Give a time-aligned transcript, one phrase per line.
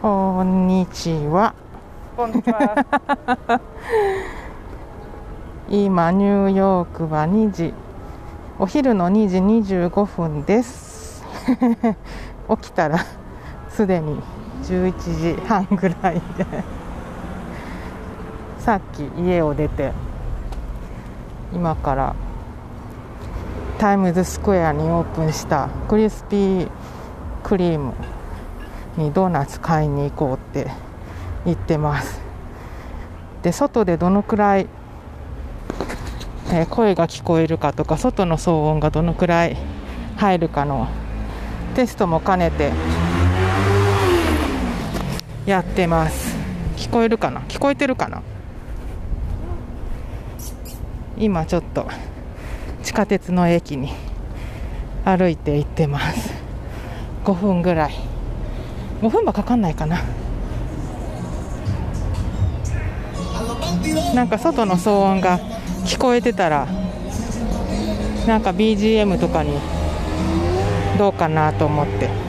[0.00, 1.56] こんにちは。
[2.16, 3.60] こんにちは。
[5.68, 7.74] 今ニューヨークは2時
[8.60, 9.38] お昼の2時
[9.88, 11.24] 25分です
[12.48, 13.04] 起きたら
[13.70, 14.20] すでに
[14.62, 16.46] 11時半ぐらいで
[18.60, 19.90] さっき家を出て
[21.52, 22.14] 今から
[23.78, 26.70] タイムズスクエアにオープンしたクリスピー
[27.42, 27.94] クリーム
[28.96, 30.70] にドーナツ買いに行こうって
[31.44, 32.20] 言ってます。
[33.42, 34.66] で外でどのくらい
[36.50, 39.56] えー声が聞こえるかとか外の騒音がどのくらい
[40.16, 40.88] 入るかの
[41.74, 42.72] テストも兼ねて
[45.46, 46.36] やってます。
[46.76, 47.40] 聞こえるかな？
[47.42, 48.22] 聞こえてるかな？
[51.18, 51.86] 今ちょっと
[52.82, 53.92] 地下鉄の駅に
[55.04, 56.32] 歩いて行ってます。
[57.24, 58.13] 5分ぐらい。
[59.02, 60.00] 5分はかかんないかな。
[64.14, 65.38] なんか外の騒音が
[65.84, 66.66] 聞こえてたら
[68.26, 69.58] なんか BGM とかに
[70.98, 72.24] どうかなと思って。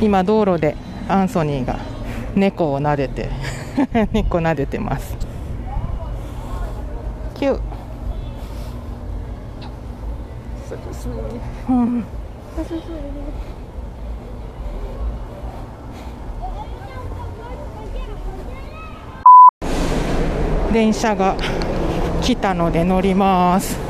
[0.00, 0.76] 今道路で
[1.08, 1.78] アンソニーが
[2.34, 3.28] 猫を撫でて
[4.12, 5.14] 猫撫でてます。
[7.34, 7.60] キュ.
[11.68, 12.04] うん
[20.72, 21.36] 電車が
[22.22, 23.89] 来たので乗ります。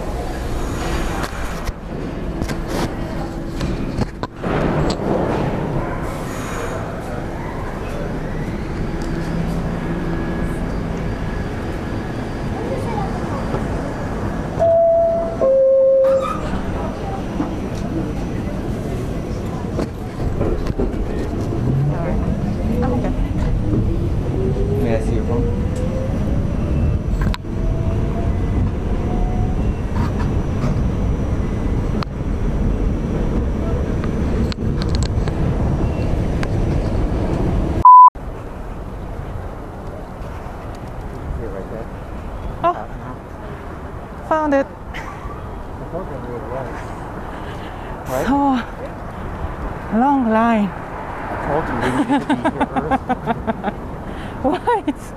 [54.90, 55.12] It's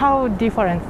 [0.00, 0.82] how different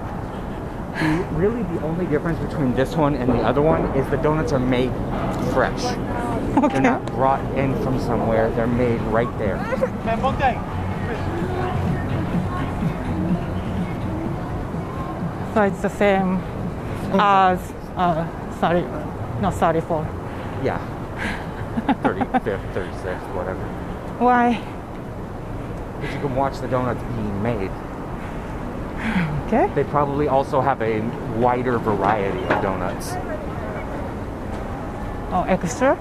[0.94, 4.52] The, really, the only difference between this one and the other one is the donuts
[4.52, 4.92] are made
[5.52, 5.82] fresh.
[6.56, 6.68] Okay.
[6.68, 8.48] They're not brought in from somewhere.
[8.54, 9.58] They're made right there.
[15.54, 16.36] so it's the same
[17.20, 17.58] as
[17.96, 18.26] uh,
[18.60, 18.82] sorry
[19.40, 20.02] not 34
[20.62, 20.78] Yeah.
[22.02, 23.60] 35th, 36th, whatever.
[24.18, 24.58] why
[26.03, 27.71] Because you can watch the donuts being made.
[29.47, 31.01] okay They probably also have a
[31.37, 33.13] wider variety of donuts,
[35.31, 35.97] oh extra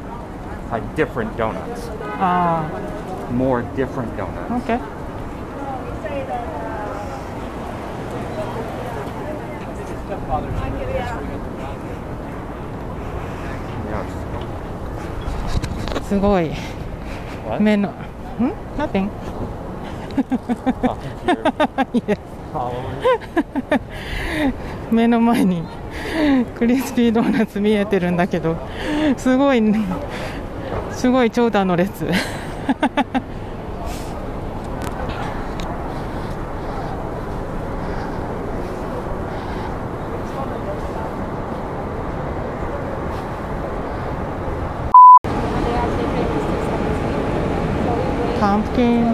[0.70, 1.88] like different donuts,
[2.20, 2.68] uh,
[3.32, 4.50] more different donuts.
[4.64, 4.80] okay
[13.90, 14.04] Yeah.
[16.02, 16.50] すごい
[17.46, 17.60] What?
[17.62, 17.92] 目のん
[18.76, 19.08] nothing
[24.91, 25.63] 目の前に。
[26.55, 28.55] クリスピードーナツ見えてるんだけど
[29.17, 29.61] すごい
[30.91, 32.05] すごい長蛇の列
[48.39, 49.12] pumpkin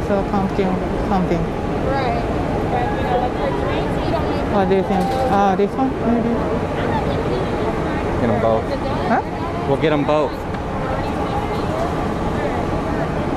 [0.00, 0.72] I saw pumpkin
[1.08, 1.42] something
[1.84, 2.24] Right.
[2.72, 5.70] But you know, like for drinks, you don't need what do you think ah this
[5.76, 6.32] one maybe
[8.20, 8.64] Get them both.
[9.12, 9.22] huh
[9.68, 10.32] We'll get them both.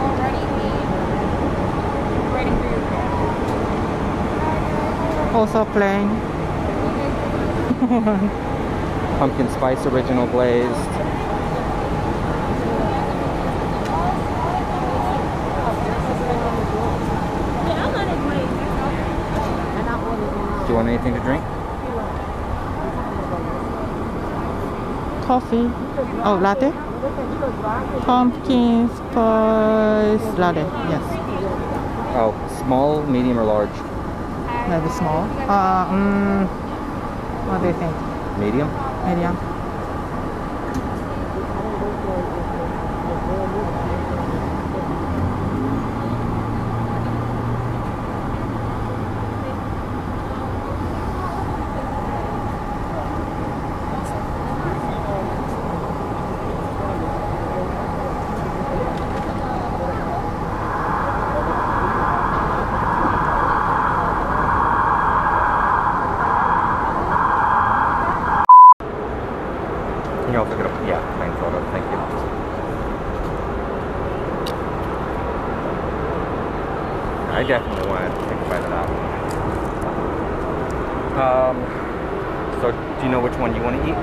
[0.04, 0.70] already be
[2.34, 3.04] waiting for your food.
[5.36, 6.08] also plain
[9.20, 10.90] Pumpkin spice original glazed.
[20.84, 21.44] Want anything to drink?
[25.24, 25.72] coffee
[26.28, 26.70] oh latte
[28.06, 31.20] pumpkin spice latte yes
[32.16, 33.78] Oh, small, medium, or large?
[34.70, 36.46] maybe small uh, mm,
[37.48, 37.96] what do you think
[38.38, 38.70] Medium?
[39.08, 39.54] medium
[77.34, 78.88] I definitely want to take a bite of that.
[81.20, 81.58] Um,
[82.62, 83.98] so do you know which one you want to eat?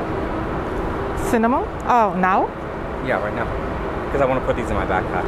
[1.31, 1.65] Cinnamon?
[1.87, 2.47] Oh, now?
[3.06, 3.47] Yeah, right now.
[4.06, 5.25] Because I want to put these in my backpack.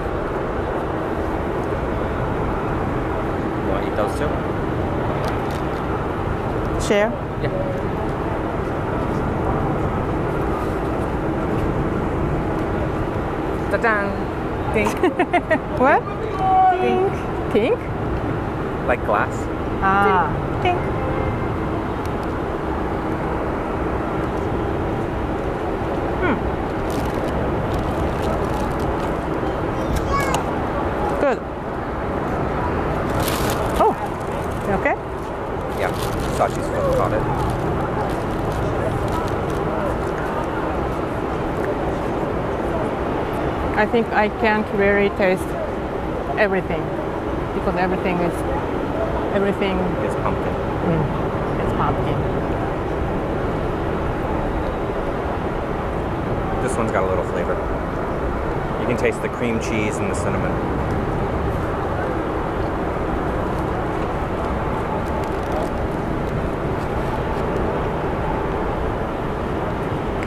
[3.62, 4.28] You want to eat those too?
[6.86, 7.10] Share?
[7.42, 7.52] Yeah.
[13.70, 13.94] Ta-da!
[14.74, 14.88] Ding.
[15.78, 16.02] What?
[16.80, 17.12] Pink.
[17.52, 17.92] Pink?
[18.86, 19.32] like glass.
[19.80, 20.28] Ah,
[20.62, 20.78] pink.
[26.20, 26.36] Hmm.
[31.20, 31.38] Good.
[33.80, 33.94] Oh,
[34.66, 34.96] you okay?
[35.80, 35.92] Yeah.
[36.36, 37.22] Sachi's full got it.
[43.74, 45.44] I think I can't really taste
[46.40, 46.80] everything
[47.52, 48.34] because everything is
[49.36, 50.54] everything It's pumpkin.
[50.88, 52.18] mm, is pumpkin.
[56.62, 57.52] This one's got a little flavor.
[58.80, 60.52] You can taste the cream cheese and the cinnamon.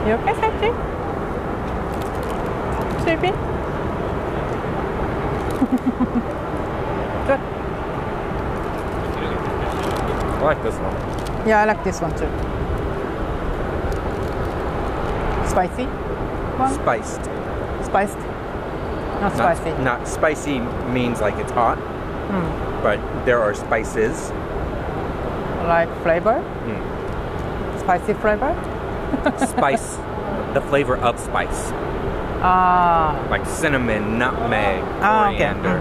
[0.06, 0.70] You okay, Sachi?
[3.02, 3.32] Sleepy?
[7.26, 7.40] Good.
[10.30, 11.45] I like this one.
[11.56, 12.28] Yeah, I like this one too.
[15.48, 15.84] Spicy?
[16.60, 16.74] One?
[16.74, 17.24] Spiced.
[17.82, 18.18] Spiced?
[19.24, 19.82] Not Not, spicy.
[19.82, 20.58] not spicy
[20.92, 21.78] means like it's hot,
[22.28, 22.82] Mm.
[22.82, 24.30] but there are spices.
[25.64, 26.44] Like flavor?
[26.68, 27.80] Mm.
[27.80, 28.52] Spicy flavor?
[29.56, 29.96] Spice,
[30.52, 31.72] the flavor of spice,
[32.42, 35.36] Ah, like cinnamon, nutmeg, Ah, okay.
[35.56, 35.80] coriander.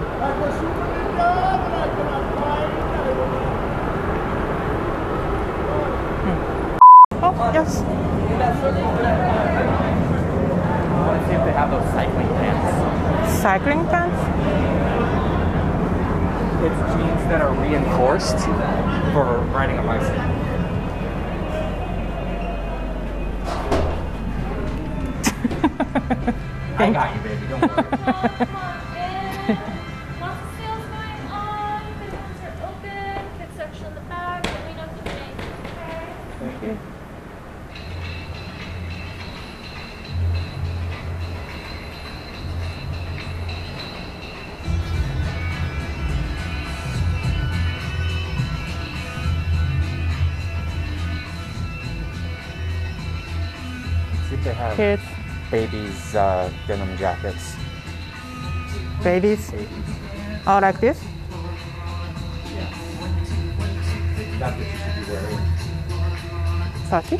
[7.55, 7.79] Yes.
[7.79, 7.87] I
[11.07, 13.41] want to see if they have those cycling pants.
[13.41, 14.19] Cycling pants?
[16.65, 18.39] It's jeans that are reinforced
[19.13, 20.19] for riding a bicycle.
[26.77, 27.47] I got you, baby.
[27.47, 28.61] Don't worry.
[56.15, 57.55] uh, denim jackets.
[59.03, 59.51] babies.
[60.47, 60.99] Oh, like this?
[64.39, 65.41] That's what you should be wearing.
[66.89, 67.19] Sachi?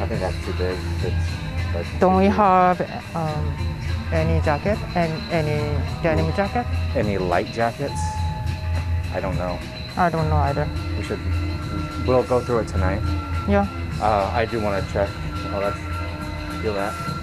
[0.00, 0.78] I think that's too big.
[2.00, 2.80] Don't we have
[3.14, 3.44] um,
[4.12, 5.58] any jacket and any
[6.02, 6.66] denim jacket?
[6.96, 8.00] any light jackets?
[9.12, 9.58] I don't know.
[9.96, 10.68] I don't know either.
[10.96, 11.20] We should.
[12.06, 13.02] We'll go through it tonight.
[13.48, 13.66] Yeah.
[14.00, 15.08] Uh, I do want to check.
[15.52, 15.78] Oh, let's
[16.62, 17.13] feel that.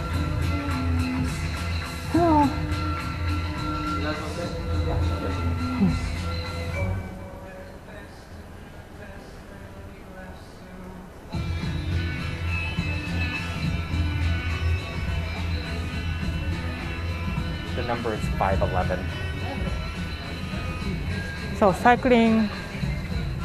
[18.42, 18.98] 511.
[21.60, 22.50] so cycling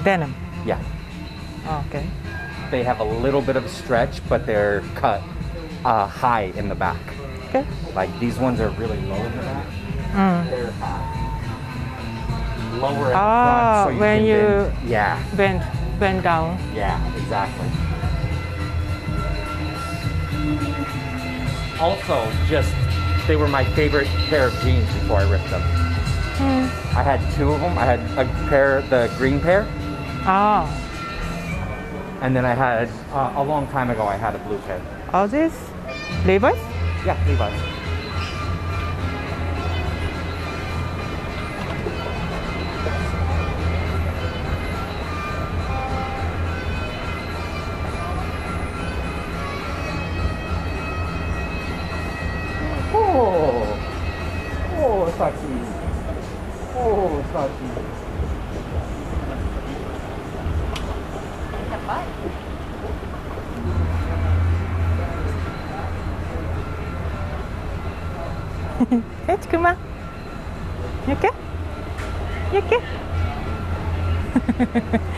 [0.03, 0.35] denim.
[0.65, 0.81] Yeah.
[1.87, 2.07] Okay.
[2.71, 5.21] They have a little bit of stretch, but they're cut
[5.85, 6.97] uh, high in the back.
[7.49, 7.67] Okay.
[7.95, 9.67] Like these ones are really low in the back.
[10.15, 10.51] Mm.
[10.51, 11.13] They're high.
[12.81, 13.85] Lower in Ah, the front.
[13.85, 15.23] So you when can you- bend- Yeah.
[15.37, 16.59] Bend, bend down.
[16.75, 17.69] Yeah, exactly.
[21.79, 22.17] Also,
[22.49, 22.73] just
[23.27, 25.63] they were my favorite pair of jeans before I ripped them.
[26.39, 26.67] Mm.
[26.95, 27.77] I had two of them.
[27.79, 29.67] I had a pair, the green pair,
[30.29, 30.67] Ah,
[32.21, 34.05] and then I had uh, a long time ago.
[34.07, 34.81] I had a blue pair.
[35.13, 35.53] all this
[36.25, 36.57] Levi's?
[37.05, 37.76] Yeah, Levi's.
[69.37, 69.77] Hey, Chikuma.
[71.07, 71.31] You okay?
[72.55, 72.77] Yuki?
[74.59, 75.16] Not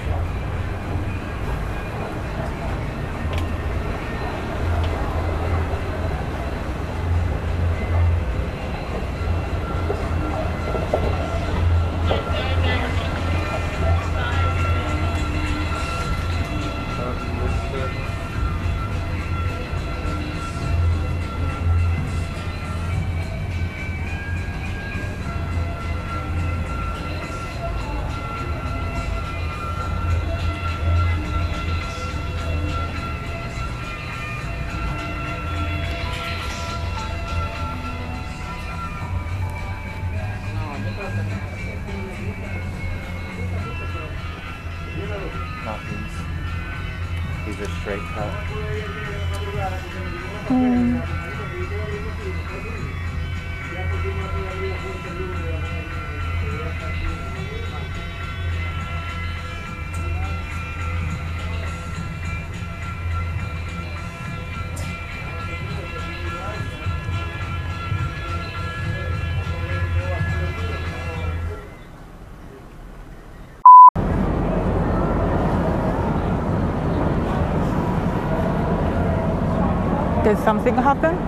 [80.49, 81.15] something happen?
[81.15, 81.19] Uh,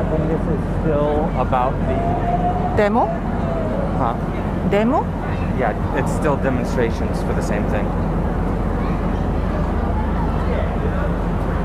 [0.00, 1.96] I think this is still about the.
[2.74, 3.04] Demo?
[4.00, 4.14] Huh?
[4.70, 5.02] Demo?
[5.60, 7.84] Yeah, it's still demonstrations for the same thing.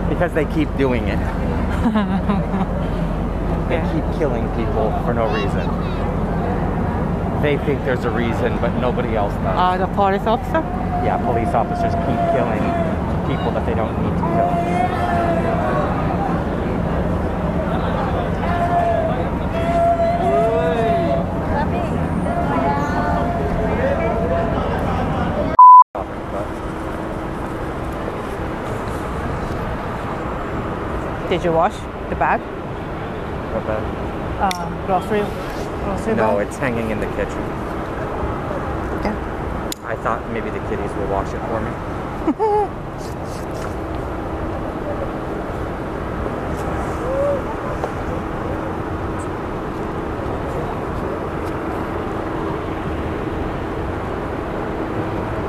[0.09, 1.17] Because they keep doing it.
[3.69, 3.93] they Yeah.
[3.93, 5.65] keep killing people for no reason.
[7.41, 9.57] They think there's a reason, but nobody else does.
[9.57, 10.59] Uh, the police officer?
[11.07, 12.65] yeah, police officers keep killing
[13.31, 14.51] people that they don't need to kill.
[31.35, 31.75] Did you wash
[32.07, 32.39] the bag?
[33.51, 33.83] But bag?
[34.39, 35.19] Uh, grocery,
[35.83, 36.47] grocery no, bag?
[36.47, 37.43] it's hanging in the kitchen.
[39.03, 39.83] Yeah.
[39.83, 41.71] I thought maybe the kitties will wash it for me.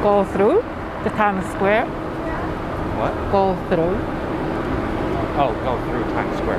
[0.03, 0.65] Go through
[1.05, 1.87] the Times Square?
[2.99, 3.15] What?
[3.31, 4.16] Go through?
[5.39, 6.59] Oh, go through Times Square.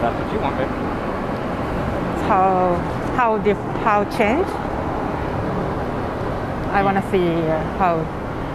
[0.00, 0.68] That's what you want, wanted.
[2.26, 2.74] How,
[3.16, 4.46] how, dif- how change?
[6.72, 7.96] I want to see uh, how,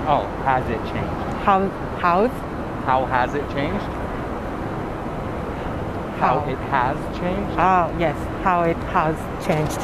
[0.10, 1.14] Oh, has it changed?
[1.46, 1.68] how,
[2.00, 2.28] how,
[2.86, 3.86] How has it changed?
[6.20, 6.50] How How?
[6.50, 7.54] it has changed?
[7.60, 9.80] oh yes, how it has changed.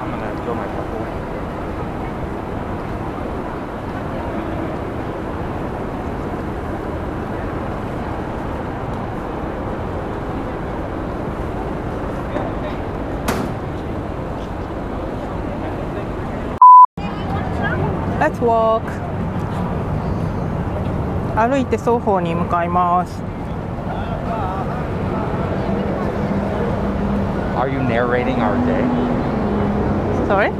[0.00, 1.10] I'm gonna throw my cup away.
[18.20, 18.82] Let's walk
[21.36, 23.34] 歩いてソーホーに向かいます
[27.74, 28.84] you narrating our day?
[30.28, 30.50] Sorry?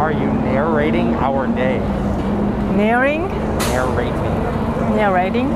[0.00, 1.78] Are you narrating our day?
[2.74, 3.28] Narrating?
[3.74, 4.14] Narrating.
[4.96, 5.52] Narrating?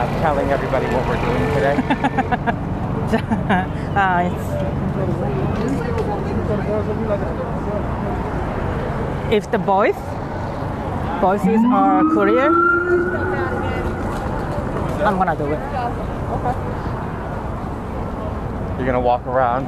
[0.00, 1.76] I'm telling everybody what we're doing today.
[3.94, 4.60] uh, it's
[9.30, 9.96] if the voice,
[11.20, 12.50] voices are clear,
[15.06, 15.60] I'm gonna do it.
[18.76, 19.66] You're gonna walk around.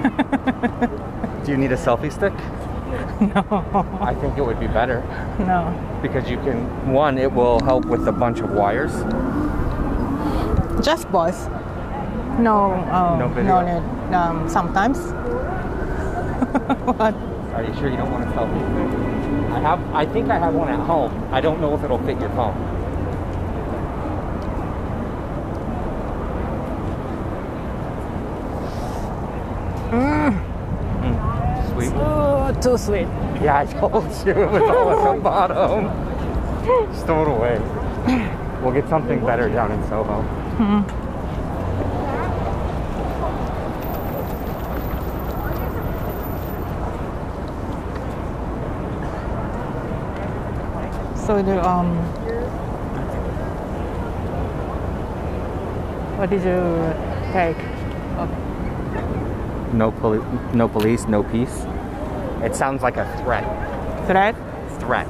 [1.44, 2.32] Do you need a selfie stick?
[3.20, 5.02] No, I think it would be better
[5.38, 5.72] no.
[6.02, 6.92] because you can.
[6.92, 8.92] One, it will help with a bunch of wires.
[10.84, 11.48] Just boys.
[12.38, 13.60] No, uh, No video?
[13.60, 14.14] need.
[14.14, 14.98] Um, sometimes.
[16.96, 17.14] what?
[17.60, 19.50] Are you sure you don't want a selfie?
[19.52, 19.94] I have.
[19.94, 21.12] I think I have one at home.
[21.30, 22.56] I don't know if it'll fit your phone.
[29.90, 31.92] Mm, Sweet.
[31.96, 33.08] Oh, too sweet.
[33.42, 35.84] Yeah, I told you it was all at the bottom.
[36.92, 37.58] Just throw it away.
[38.62, 40.22] We'll get something better down in Soho.
[51.30, 51.96] also the um
[56.18, 56.60] what did you
[57.32, 57.56] take?
[58.18, 58.36] Okay.
[59.72, 59.90] no
[60.54, 61.64] no police no peace?
[62.42, 63.44] It sounds like a threat.
[64.06, 64.34] Threat?
[64.80, 65.06] Threat.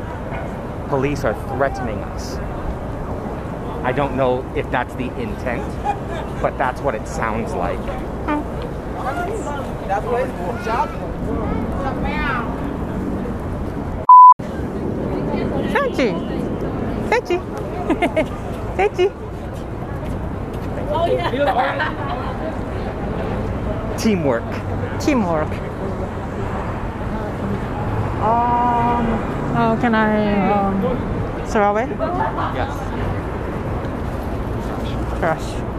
[0.89, 2.37] Police are threatening us.
[3.83, 5.65] I don't know if that's the intent
[6.43, 7.81] but that's what it sounds like.
[16.01, 16.15] Sachi!
[17.11, 17.37] Sachi!
[18.77, 19.07] Sachi!
[23.99, 24.45] Teamwork.
[24.99, 25.53] Teamwork.
[28.21, 29.05] Um,
[29.57, 31.87] oh, can I um, throw away?
[32.55, 32.73] Yes.
[35.19, 35.70] Trash.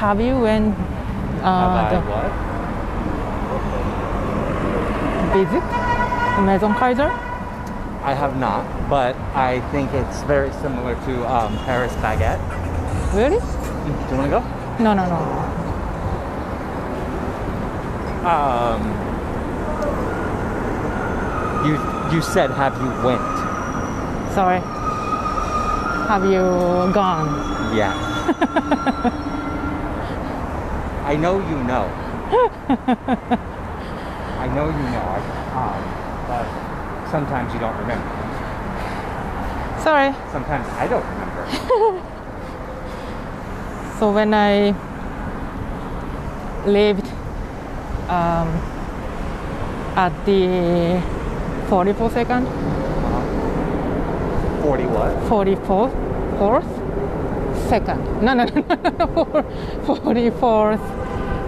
[0.00, 0.74] Have you went
[1.44, 2.32] uh, the what?
[5.36, 5.62] visit
[6.40, 7.10] Maison Kayser?
[8.02, 12.40] I have not, but I think it's very similar to um, Paris baguette.
[13.12, 13.40] Really?
[13.40, 13.44] Do
[14.08, 14.42] you want to go?
[14.82, 15.20] No, no, no.
[18.24, 18.80] Um,
[21.66, 21.76] you
[22.16, 23.20] you said have you went?
[24.32, 24.60] Sorry.
[26.08, 26.40] Have you
[26.94, 27.76] gone?
[27.76, 29.26] Yeah.
[31.10, 31.86] I know you know.
[34.38, 35.04] I know you know.
[35.10, 35.18] I,
[35.58, 35.82] um,
[36.28, 36.46] but
[37.10, 38.08] sometimes you don't remember.
[39.82, 40.14] Sorry.
[40.30, 42.06] Sometimes I don't remember.
[43.98, 44.72] So when I
[46.64, 47.06] lived
[48.08, 48.48] um,
[49.94, 51.02] at the
[51.68, 52.46] 44 second,
[54.62, 55.16] Forty what?
[55.28, 55.92] 44th,
[56.38, 56.79] fourth,
[57.70, 58.02] second.
[58.20, 59.44] No, no, no, no, no,
[59.86, 60.82] 44th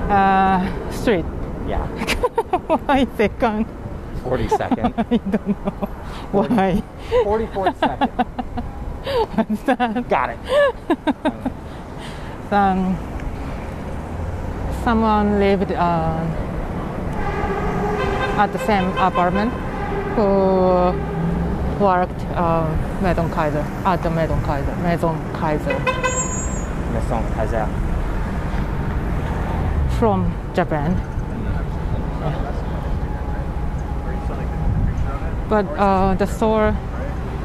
[0.09, 1.25] uh, street.
[1.67, 1.85] Yeah.
[2.87, 3.67] Why second?
[4.23, 4.95] Forty second.
[4.99, 5.89] I don't know.
[6.31, 6.81] Why?
[7.25, 8.11] Forty fourth second.
[9.35, 10.09] What's that?
[10.09, 10.39] Got it.
[12.53, 12.97] Um,
[14.85, 16.23] someone lived uh,
[18.39, 19.53] at the same apartment
[20.15, 20.95] who
[21.83, 22.69] worked uh,
[23.03, 24.83] Maison Kayser at the Maison Kayser.
[24.83, 26.12] Maison Kayser
[26.93, 27.69] Maison Kayser.
[29.99, 30.97] from Japan.
[35.49, 36.75] But uh, the store,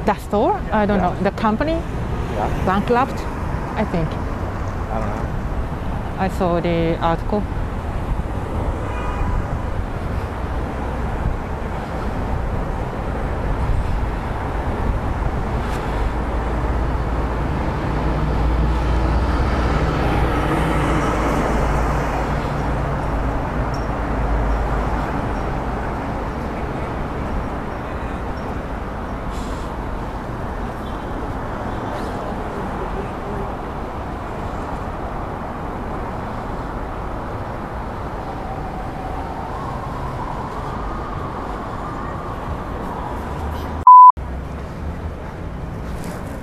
[0.06, 2.66] the store, I don't know, the company Yeah.
[2.66, 3.20] bankrupt,
[3.76, 4.08] I think.
[4.08, 6.24] I don't know.
[6.26, 7.44] I saw the article.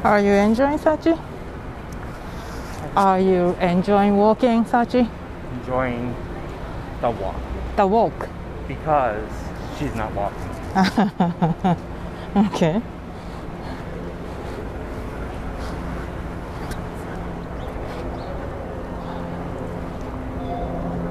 [0.05, 1.19] Are you enjoying Sachi?
[2.97, 5.09] Are you enjoying walking, Sachi?
[5.61, 6.15] Enjoying
[7.01, 7.37] the walk
[7.77, 8.29] The walk.
[8.69, 9.31] because
[9.79, 10.51] she's not walking.
[12.37, 12.83] Okay.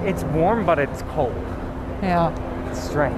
[0.06, 1.34] It's warm, but it's cold.
[2.02, 2.36] Yeah.
[2.70, 3.16] It's strange.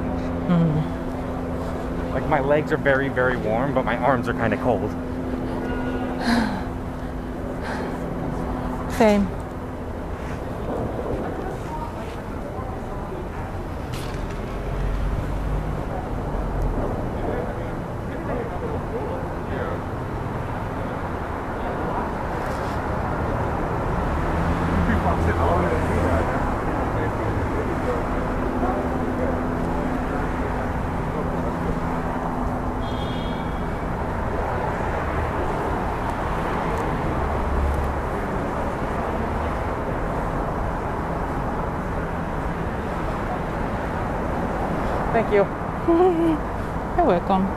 [0.47, 2.11] Mm.
[2.13, 4.91] Like my legs are very, very warm, but my arms are kind of cold.
[8.97, 9.44] Same.
[45.15, 45.47] Thank you.
[46.97, 47.47] You're welcome.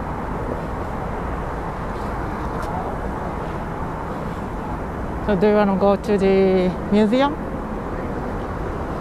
[5.26, 7.34] So do you want to go to the museum?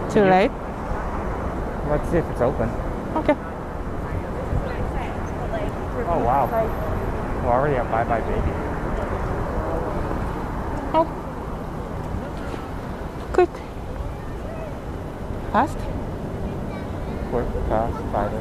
[0.09, 0.31] Too Yeah.
[0.31, 0.51] late?
[1.87, 2.69] Let's see if it's open.
[3.17, 3.35] Okay.
[6.09, 6.49] Oh wow.
[7.43, 8.41] We're already at buybuy BABY.
[10.95, 11.05] Oh.
[13.33, 13.53] Quick.
[15.53, 15.77] Fast.
[17.29, 18.39] Quick, fast, fighter.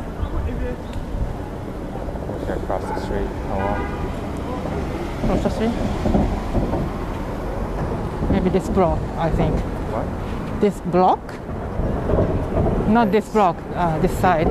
[2.31, 3.31] Wish I street.
[3.51, 3.79] Oh well.
[5.27, 5.75] Cross the street.
[8.31, 9.55] Maybe this block, I think.
[9.93, 10.07] What?
[10.61, 11.21] This block?
[12.89, 14.49] Not this block, uh, this side.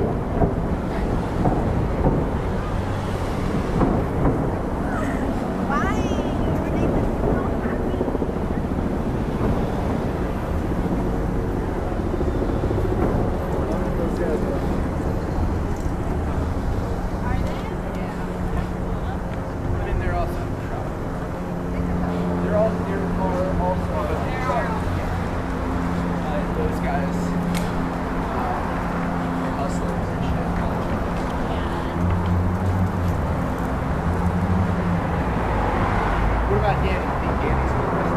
[19.68, 20.42] I mean, they're also.
[22.42, 23.92] They're all they're all also.
[26.26, 27.16] Uh, those guys.
[28.36, 28.56] Uh,
[29.40, 30.48] they're hustlers and shit.
[36.46, 37.06] What about Danny?
[37.06, 38.14] I think Danny's the best.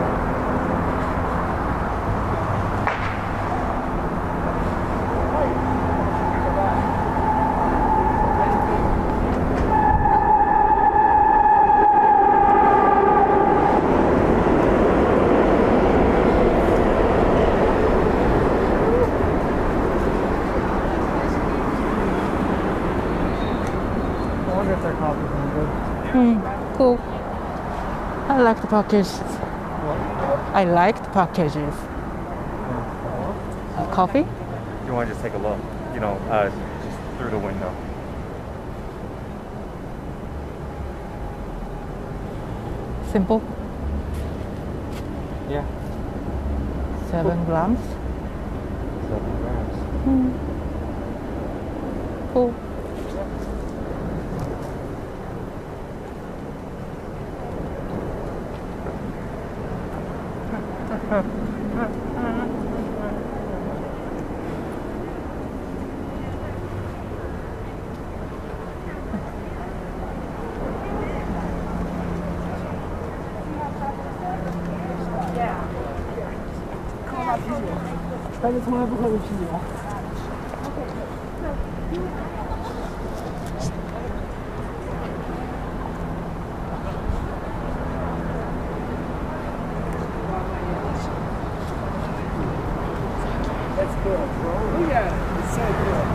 [24.41, 25.69] I wonder if their coffee's any good.
[26.11, 26.35] Hmm,
[26.77, 26.97] cool.
[28.69, 29.19] The.
[30.53, 31.73] I like the packages.
[33.75, 34.27] Uh, coffee?
[34.85, 35.57] You want to just take a look?
[35.95, 36.51] You know, uh,
[36.83, 37.73] just through the window.
[43.11, 43.41] Simple.
[45.49, 45.65] Yeah.
[47.09, 47.79] Seven grams.
[49.09, 49.77] Seven grams.
[52.33, 52.53] Cool.
[78.69, 78.85] That's
[94.03, 94.53] cool, bro.
[94.77, 95.13] Look at it.
[95.39, 96.05] It's so cool.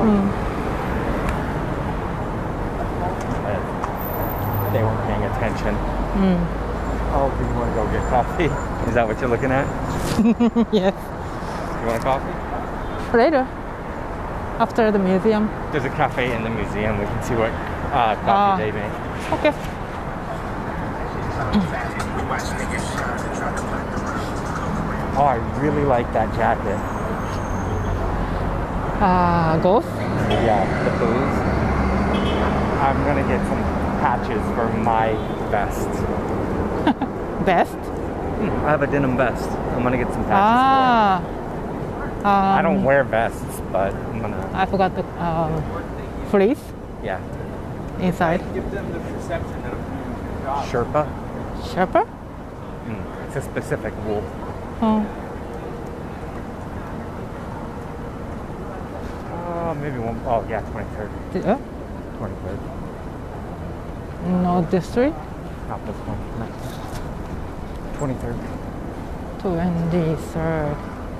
[0.00, 0.24] One
[4.72, 5.74] They weren't paying attention.
[6.16, 6.40] Mm.
[7.14, 8.48] Oh, do you want to go get coffee?
[8.88, 9.81] Is that what you're looking at?
[10.72, 10.94] yes.
[11.80, 13.16] You want a coffee?
[13.16, 13.46] Later.
[14.58, 15.48] After the museum.
[15.72, 16.98] There's a cafe in the museum.
[16.98, 17.50] We can see what
[17.92, 18.56] uh, coffee Ah.
[18.58, 18.92] they make.
[19.32, 19.52] Okay.
[25.14, 26.78] Oh, I really like that jacket.
[29.02, 29.84] Uh, golf?
[30.30, 31.38] Yeah, the booze.
[32.80, 33.62] I'm gonna get some
[34.00, 35.12] patches for my
[35.50, 35.88] vest.
[37.46, 37.76] Best?
[38.50, 39.48] I have a denim vest.
[39.50, 40.32] I'm gonna get some patches.
[40.32, 41.22] Ah.
[41.24, 42.26] for it.
[42.26, 44.50] I don't um, wear vests, but I'm gonna.
[44.52, 45.62] I forgot the um,
[46.30, 46.62] fleece
[47.02, 47.20] Yeah,
[48.00, 48.40] inside.
[48.54, 49.78] Give them the perception of
[50.68, 51.06] Sherpa.
[51.62, 52.06] Sherpa?
[52.86, 54.22] Mm, it's a specific wool.
[54.80, 55.06] Oh.
[59.34, 60.20] Oh, maybe one.
[60.26, 61.10] Oh, yeah, 23rd.
[61.32, 61.58] The- uh,
[62.18, 62.58] 23rd.
[64.42, 65.16] no district?
[65.68, 66.18] Not this one.
[66.38, 66.91] No.
[68.02, 68.34] 23rd.
[69.38, 70.76] 23rd.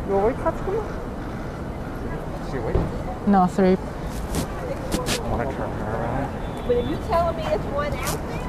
[0.08, 0.82] You wait, Katsuko?
[2.50, 2.76] She wait.
[3.28, 3.68] No, three.
[3.68, 3.78] I
[5.28, 6.66] want to turn her around.
[6.66, 8.48] But are you telling me it's one out there?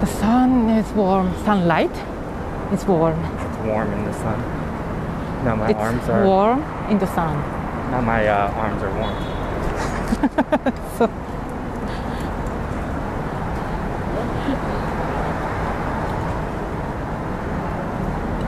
[0.00, 1.34] The sun is warm.
[1.46, 1.96] Sunlight
[2.70, 3.18] is warm.
[3.24, 4.63] It's warm in the sun.
[5.44, 7.36] Now my it's arms are warm in the sun.
[7.90, 9.14] Now my uh, arms are warm.
[10.96, 11.06] so.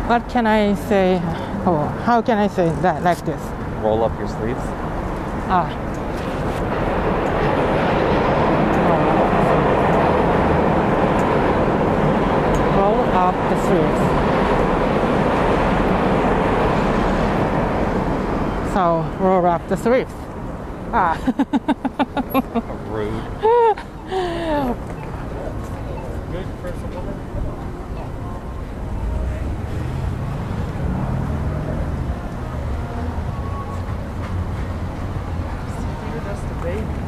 [0.08, 1.20] What can I say?
[1.66, 3.42] Oh, how can I say that like this?
[3.82, 4.60] Roll up your sleeves.
[5.52, 5.68] Ah.
[12.74, 14.15] Roll up the sleeves.
[18.86, 20.12] So roll up the streets.
[20.92, 21.18] Ah.
[22.86, 23.10] Rude.
[36.24, 37.06] That's the baby.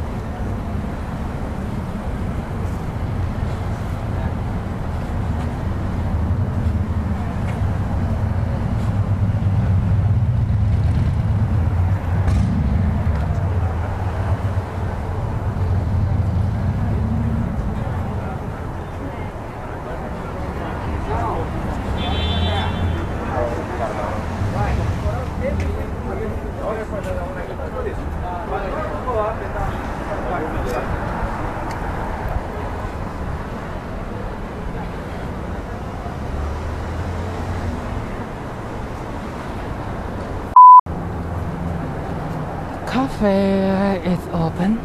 [43.18, 44.78] Cafe is open.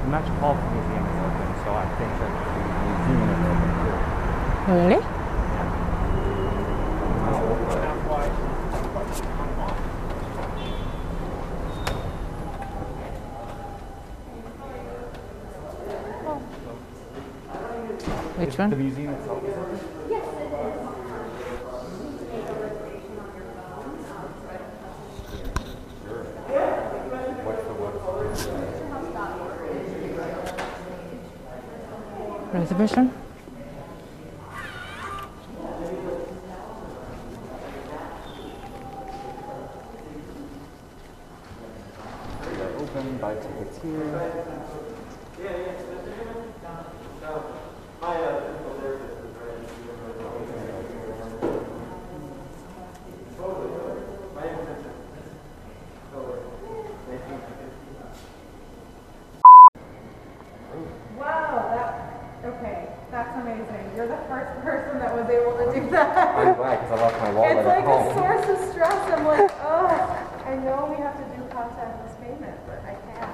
[0.00, 2.50] The Metropolitan Museum is open, so I think that the
[2.90, 3.94] museum is open too.
[4.72, 5.02] Really?
[18.36, 18.78] Which The one?
[18.78, 19.78] museum itself is open.
[27.44, 27.94] What's the what?
[32.54, 33.10] Reservation?
[42.42, 44.64] They're open, buy tickets here.
[61.16, 63.83] Wow, that, okay, that's amazing.
[63.96, 66.34] You're the first person that was able to do that.
[66.36, 68.10] I'm glad because I left my wallet It's at like home.
[68.10, 68.98] a source of stress.
[69.14, 69.86] I'm like, oh,
[70.46, 73.30] I know we have to do contactless payment, but I can't.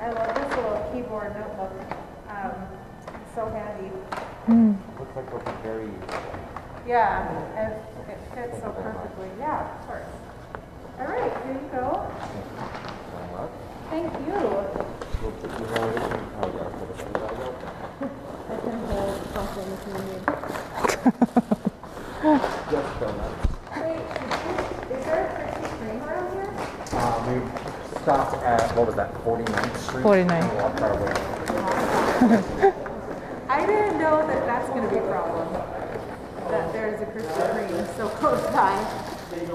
[0.00, 1.72] I love this little keyboard notebook.
[2.28, 2.52] Um,
[3.08, 3.90] it's so handy.
[4.98, 5.90] Looks like it'll be very.
[6.86, 7.72] Yeah, and
[8.10, 9.28] it fits so perfectly.
[9.38, 10.06] Yeah, of course.
[11.00, 12.12] All right, here you go.
[13.96, 14.36] Thank you.
[14.36, 14.38] I
[18.60, 20.22] can hold something if you need.
[23.80, 24.04] Wait,
[24.92, 25.24] is there
[25.80, 26.50] a around here?
[26.92, 27.34] Uh, we
[28.02, 30.04] stopped at what was that, 49th Street?
[30.04, 30.54] 49th.
[30.60, 31.14] Walked our way.
[33.48, 35.50] I didn't know that that's going to be a problem.
[36.50, 38.76] That there's a Krispy Kreme so close by.
[39.30, 39.48] There's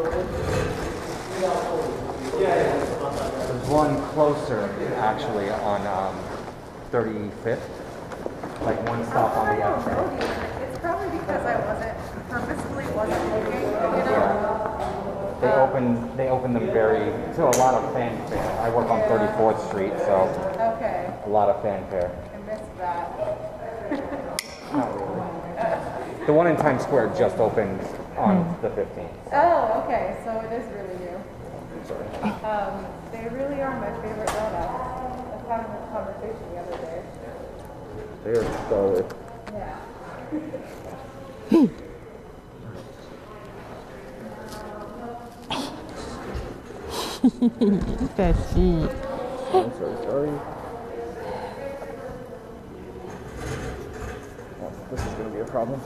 [4.52, 6.16] actually, on um,
[6.92, 7.60] 35th.
[8.62, 10.24] Like one stop on the outside.
[10.62, 15.38] It's probably because I wasn't purposefully wasn't looking, you know.
[15.42, 18.60] They open they open them very to a lot of fanfare.
[18.62, 20.30] I work on 34th Street, so
[20.78, 22.12] Okay, a lot of fanfare.
[22.34, 23.18] I missed that.
[24.74, 26.26] Not really.
[26.28, 27.82] The one in Times Square just opened
[28.16, 29.10] on the 15th.
[29.34, 31.18] Oh, okay, so it is really new.
[32.46, 34.56] Um, they really are my favorite donuts.
[34.56, 37.04] I was having this conversation the other day.
[38.24, 39.06] They're solid.
[39.54, 39.80] Yeah.
[48.16, 48.68] That's she.
[49.54, 50.34] I'm so sorry.
[54.62, 55.80] Oh, this is going to be a problem.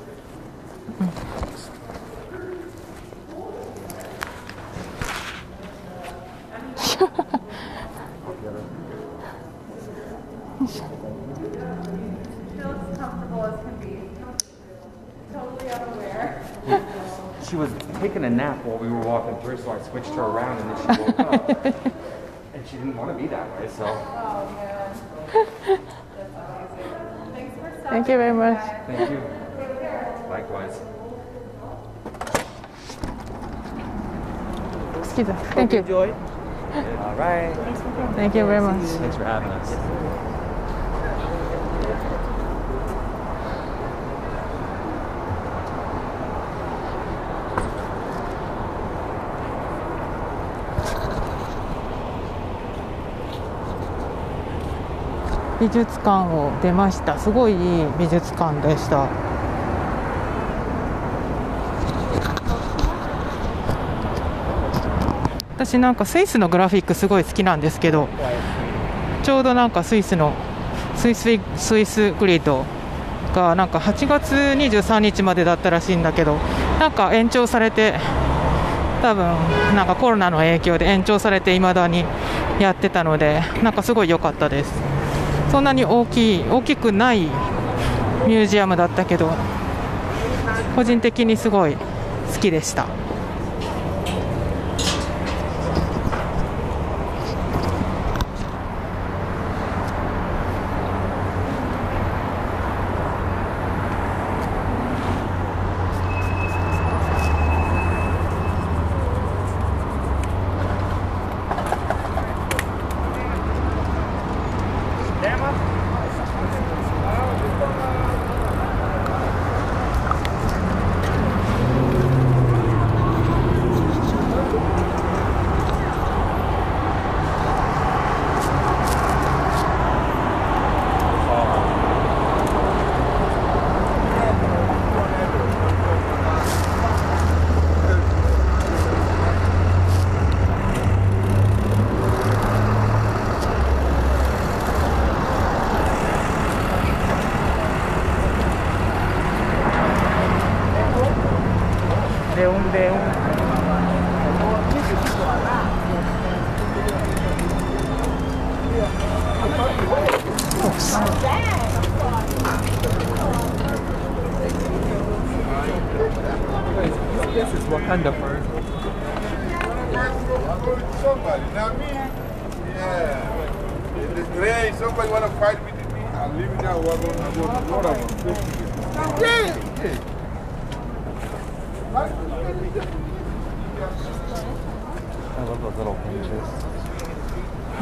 [0.97, 2.49] Feels comfortable as
[6.47, 6.61] can be.
[6.61, 6.64] Totally unaware.
[17.49, 20.57] She was taking a nap while we were walking through, so I switched her around
[20.61, 21.49] and then she woke up.
[22.55, 24.95] and she didn't want to be that way, so Oh, man.
[25.31, 27.35] That's amazing.
[27.35, 27.89] Thanks for stopping.
[27.91, 28.59] Thank you very much.
[28.87, 29.21] thank you.
[30.29, 30.81] Likewise.
[35.05, 35.33] Excuse me.
[35.53, 35.79] Thank you.
[35.79, 36.34] Enjoy.
[36.75, 37.53] All right.
[38.15, 38.81] Thank you very much.
[38.99, 39.71] Thanks for having us.
[39.71, 40.05] Yes.
[55.57, 57.17] 美術館を出ました。
[57.17, 59.34] すごいいい美術館でした。
[65.65, 68.07] 私なんかスイスのグラフィックすごい好きなんですけど
[69.23, 70.33] ちょうどなんかスイスの
[70.95, 72.65] スイススイスグリッド
[73.33, 76.37] がなんか8月23日までだったらしいんだけど
[76.79, 77.95] なんか延長されて
[79.01, 79.25] 多分
[79.75, 82.05] なんかコロナの影響で延長されていまだに
[82.59, 84.71] やってたのでなんかすごい良かったです。
[85.51, 89.31] そんなに大きい大きくないミュージアムだったけど
[90.75, 91.79] 個人的にすごい好
[92.39, 92.85] きでした。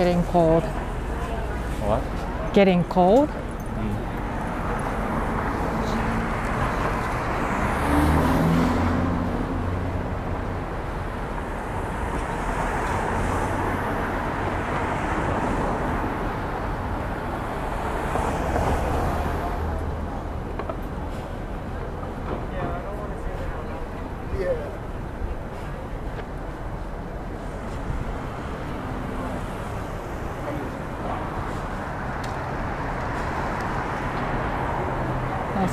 [0.00, 0.62] Getting cold
[1.84, 2.54] What?
[2.54, 3.28] Getting cold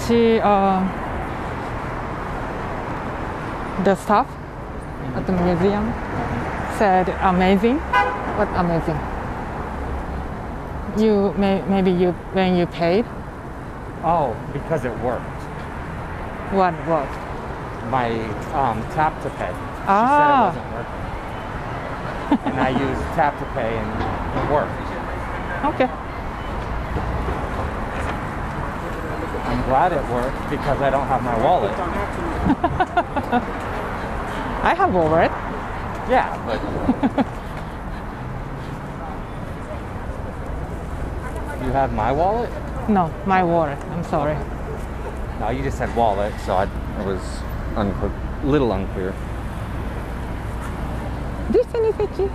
[0.08, 0.80] she uh,
[3.88, 4.28] the staff
[5.16, 5.86] at the museum
[6.78, 7.78] said amazing
[8.38, 9.00] what amazing
[11.02, 13.06] you may, maybe you when you paid
[14.04, 15.42] Oh, because it worked.
[16.58, 17.08] what what
[17.90, 18.08] My
[18.62, 19.52] um, tap to pay.
[19.56, 20.04] She Ah.
[20.18, 21.02] said it wasn't working.
[22.52, 23.90] and I used tap to pay and
[24.40, 24.80] it worked.
[25.72, 25.90] okay
[29.50, 31.76] I'm glad it worked because I don't have my wallet.
[34.68, 35.32] I have wallet
[36.10, 36.62] Yeah, but
[41.66, 42.50] you have my wallet?
[42.90, 44.36] no my wallet I'm sorry
[45.40, 47.22] No, you just said wallet, so I, it was
[47.78, 48.12] unclear,
[48.44, 49.14] little unclear.
[51.50, 52.30] do you see any Vicky?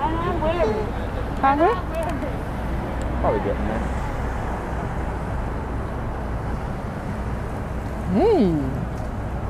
[0.00, 0.74] I'm weary.
[1.40, 1.74] Hungry?
[3.20, 4.05] Probably getting there.
[8.16, 8.46] Hey.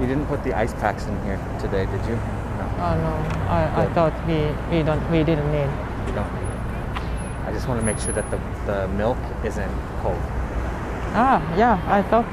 [0.01, 2.17] You didn't put the ice packs in here today, did you?
[2.17, 3.15] No, Oh no,
[3.49, 4.39] I, I thought we,
[4.77, 5.71] we don't we didn't need.
[6.09, 6.27] you don't.
[7.47, 9.71] I just want to make sure that the, the milk isn't
[10.03, 10.19] cold.
[11.15, 12.27] Ah, yeah, I thought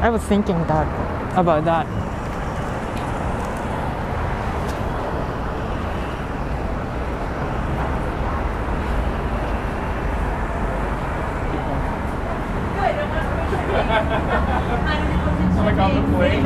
[0.00, 0.88] I was thinking that
[1.38, 1.86] about that.
[15.64, 16.44] Like on the plane.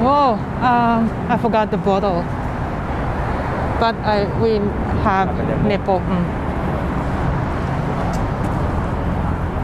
[0.00, 2.20] Whoa, um, I forgot the bottle.
[3.80, 4.60] But I we
[5.00, 5.32] have
[5.64, 6.00] nipple.
[6.00, 6.24] mm.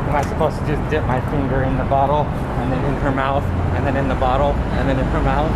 [0.09, 2.24] Am I supposed to just dip my finger in the bottle
[2.61, 3.45] and then in her mouth
[3.76, 5.53] and then in the bottle and then in her mouth?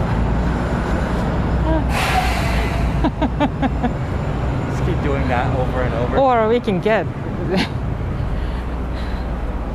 [4.70, 6.18] just keep doing that over and over.
[6.18, 7.07] Or we can get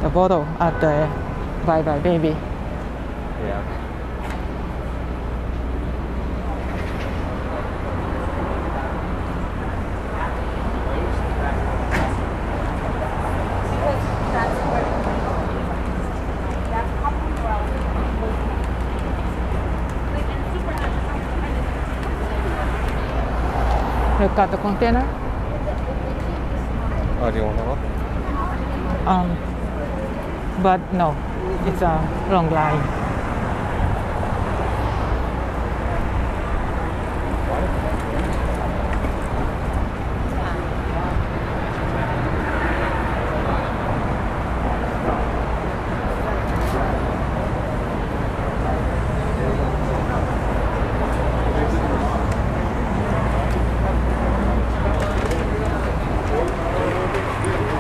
[0.03, 1.09] the bottle at the
[1.65, 2.37] buybuy BABY.
[3.41, 3.72] Yeah.
[24.33, 25.05] Look at the container.
[27.21, 27.77] Oh, do you want look?
[29.07, 29.37] Um,
[30.63, 31.15] but no,
[31.67, 32.81] it's a long line.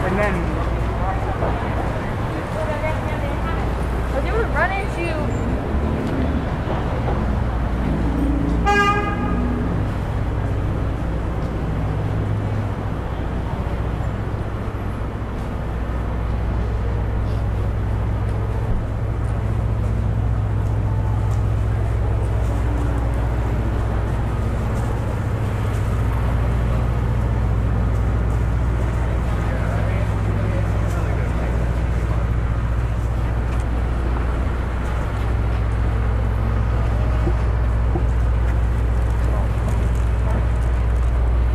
[0.05, 0.35] And then
[4.13, 5.09] We're doing run into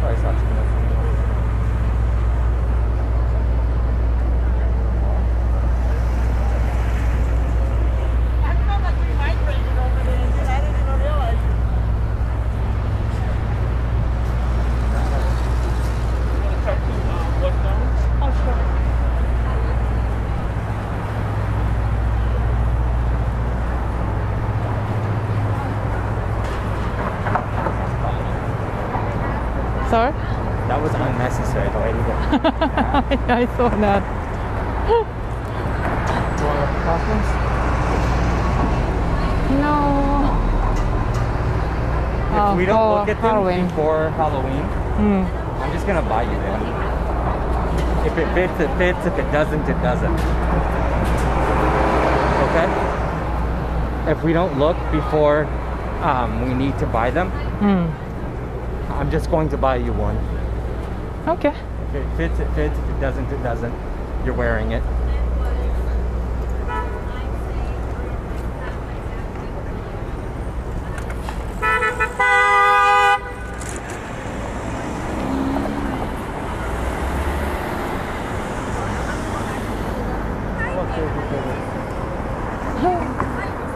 [0.00, 0.68] Probably saw too much.
[8.44, 11.42] I felt like we migrated over there and I didn't even realize.
[18.20, 18.60] Oh, sure.
[29.88, 30.12] Sorry?
[30.68, 32.87] That was unnecessary, the lady that.
[33.28, 34.02] I saw that.
[34.88, 37.28] Do you want to look at costumes?
[39.60, 39.76] No.
[42.28, 43.66] If Oh, we don't for look at them Halloween.
[43.68, 44.64] before Halloween,
[44.98, 45.24] Mm.
[45.62, 46.60] I'm just gonna buy you them.
[48.04, 49.06] If it fits, it fits.
[49.06, 50.18] If it doesn't, it doesn't.
[52.48, 52.66] Okay?
[54.10, 55.46] If we don't look before
[56.02, 57.30] um, we need to buy them,
[57.60, 57.90] Mm.
[58.98, 60.16] I'm just going to buy you one.
[61.28, 61.52] Okay.
[61.88, 62.78] If it fits, it fits.
[62.78, 63.74] If doesn't, it doesn't.
[64.24, 64.82] You're wearing it.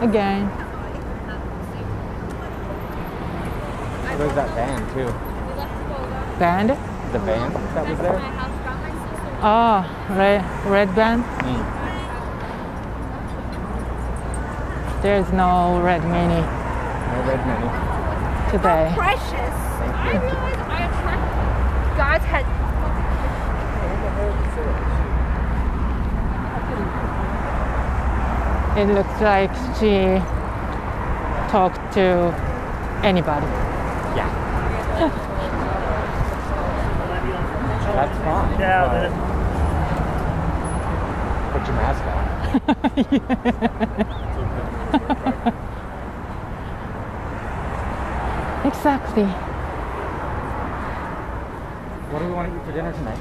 [0.01, 0.51] Again.
[4.17, 5.07] There's that band too.
[6.37, 6.69] Band?
[7.13, 8.19] The band that was there.
[9.45, 9.83] Oh,
[10.85, 11.23] red, red band.
[11.23, 11.63] Mm.
[15.01, 17.69] There's no red mini No red mini.
[18.51, 18.91] today.
[18.95, 19.31] Precious.
[19.31, 21.25] I realized I attract
[21.97, 22.45] God's head.
[28.75, 30.19] It looks like she
[31.51, 32.33] talked to
[33.03, 33.45] anybody.
[34.17, 34.29] Yeah.
[37.93, 38.59] That's fine.
[38.59, 39.42] Yeah,
[41.53, 42.23] put your mask on.
[48.65, 49.25] Exactly.
[52.11, 53.19] What do we want to eat for dinner tonight?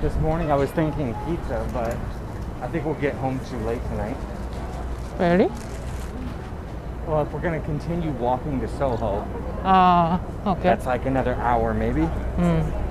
[0.02, 1.96] this morning I was thinking pizza, but
[2.60, 4.16] I think we'll get home too late tonight.
[5.18, 5.48] Really?
[7.06, 9.24] Well, if we're going to continue walking to Soho,
[9.62, 10.62] Ah, okay.
[10.62, 12.00] that's like another hour maybe.
[12.36, 12.83] Mm.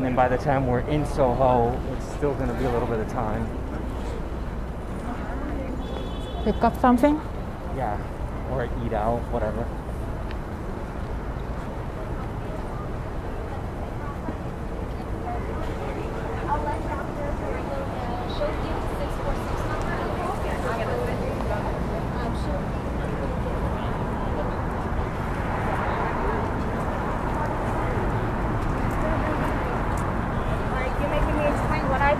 [0.00, 2.88] And then by the time we're in Soho, it's still going to be a little
[2.88, 3.46] bit of time.
[6.42, 7.20] Pick up something?
[7.76, 8.00] Yeah.
[8.50, 9.60] Or eat out, whatever.
[16.48, 17.36] I'll let Dr.
[17.36, 18.24] Ferrero know.
[18.40, 20.80] She'll give the 646 number and we'll get her.
[22.16, 22.80] Um, she'll
[30.70, 32.14] Alright, you're making me explain what I.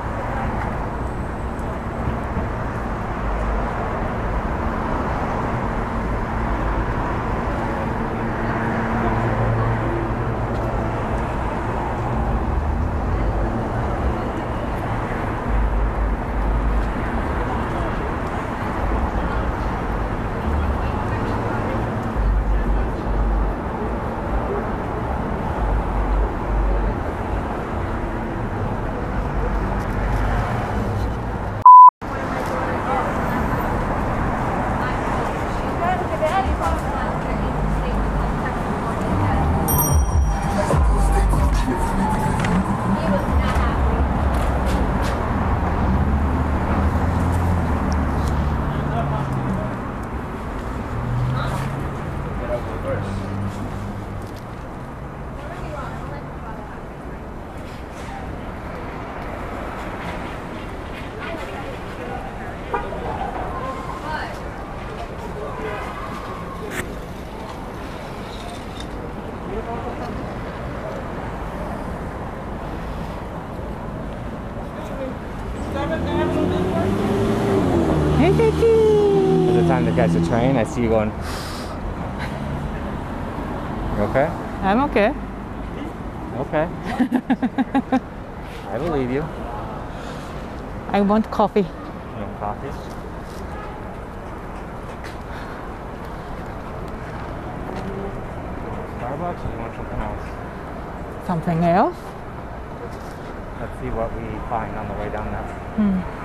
[78.20, 78.66] Hey, Vicky.
[80.10, 80.56] Is it time catch the train?
[80.56, 81.10] I see you going.
[83.96, 84.26] You okay?
[84.62, 85.14] I'm okay.
[86.36, 86.66] Okay.
[88.70, 89.24] I believe you.
[90.88, 91.60] I want coffee.
[91.60, 92.72] You want coffee?
[98.98, 101.26] Starbucks or you want something else?
[101.26, 101.96] Something else?
[103.60, 105.44] Let's see what we find on the way down there.
[105.78, 106.19] Hmm.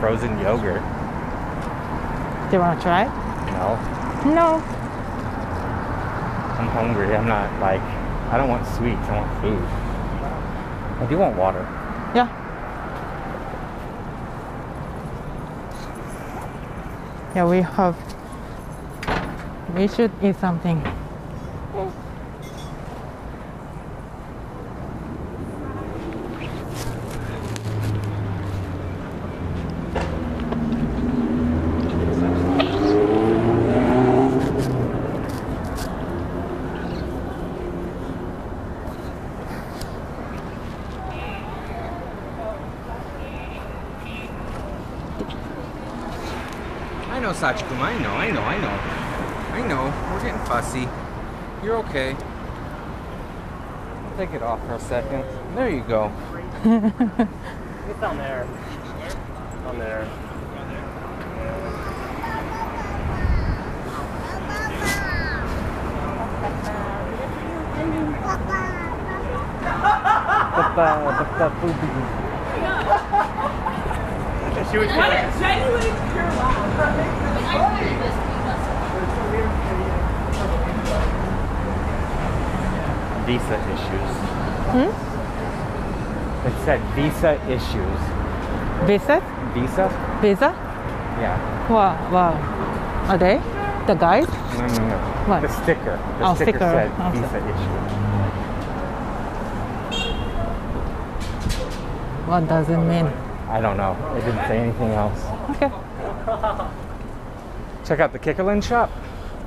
[0.00, 0.82] Frozen yogurt.
[2.50, 3.04] Do you want to try?
[3.04, 3.10] it?
[3.52, 3.76] No,
[4.34, 4.62] No.
[6.58, 7.14] I'm hungry.
[7.14, 7.80] I'm not like,
[8.32, 9.00] I don't want sweets.
[9.08, 9.62] I want food.
[11.02, 11.60] I do want water.
[12.14, 12.28] Yeah.
[17.34, 17.96] Yeah, we have.
[19.76, 20.82] We should eat something.
[47.08, 47.80] I know, Sachikuma.
[47.82, 48.78] I know, I know, I know.
[49.56, 50.12] I know.
[50.12, 50.88] We're getting fussy.
[51.64, 52.16] You're okay.
[54.16, 55.24] Take it off for a second.
[55.54, 56.10] There you go.
[56.64, 58.46] It's down there.
[59.66, 60.08] On there.
[74.70, 74.90] She was
[83.26, 84.25] Visa issues.
[84.72, 84.90] Hmm?
[86.46, 88.00] It said visa issues.
[88.86, 89.20] Visa?
[89.54, 89.88] Visa?
[90.20, 90.50] Visa?
[91.20, 91.36] Yeah.
[91.70, 92.34] Wow, wow.
[93.08, 93.40] Are they?
[93.86, 94.26] The guys?
[94.28, 94.96] No, no, no.
[95.26, 95.40] What?
[95.42, 95.96] The sticker.
[96.18, 96.58] The Oh, sticker, sticker.
[96.58, 97.92] said Oh, visa issues.
[102.26, 103.06] What does it mean?
[103.48, 103.96] I don't know.
[104.16, 105.22] It didn't say anything else.
[105.50, 105.70] Okay.
[107.84, 108.90] Check out the Kikkerland shop.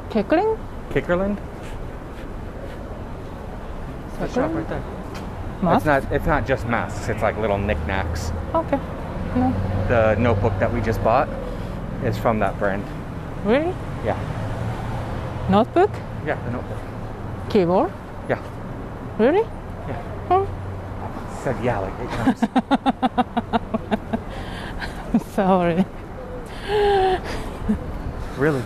[0.09, 0.57] Kickling?
[0.91, 1.38] Kikkerland?
[4.20, 4.82] The shop right there.
[5.62, 5.78] Mask?
[5.78, 6.03] It's not.
[6.14, 7.10] It's not just masks.
[7.10, 8.32] It's like little knickknacks.
[8.55, 8.80] Okay.
[9.36, 9.53] No.
[9.89, 11.28] The notebook that we just bought
[12.03, 12.86] is from that brand.
[13.45, 13.74] Really?
[14.05, 14.18] Yeah.
[15.49, 15.91] Notebook?
[16.26, 16.78] Yeah, the notebook.
[17.49, 17.91] Keyboard?
[18.30, 18.39] Yeah.
[19.18, 19.41] Really?
[19.88, 20.01] Yeah.
[20.30, 20.45] Hmm.
[21.43, 22.43] Said yeah like eight times.
[25.14, 25.86] I'm sorry.
[28.38, 28.64] really?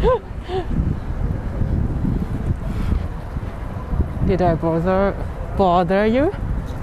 [4.26, 5.14] Did I bother
[5.56, 6.32] bother you?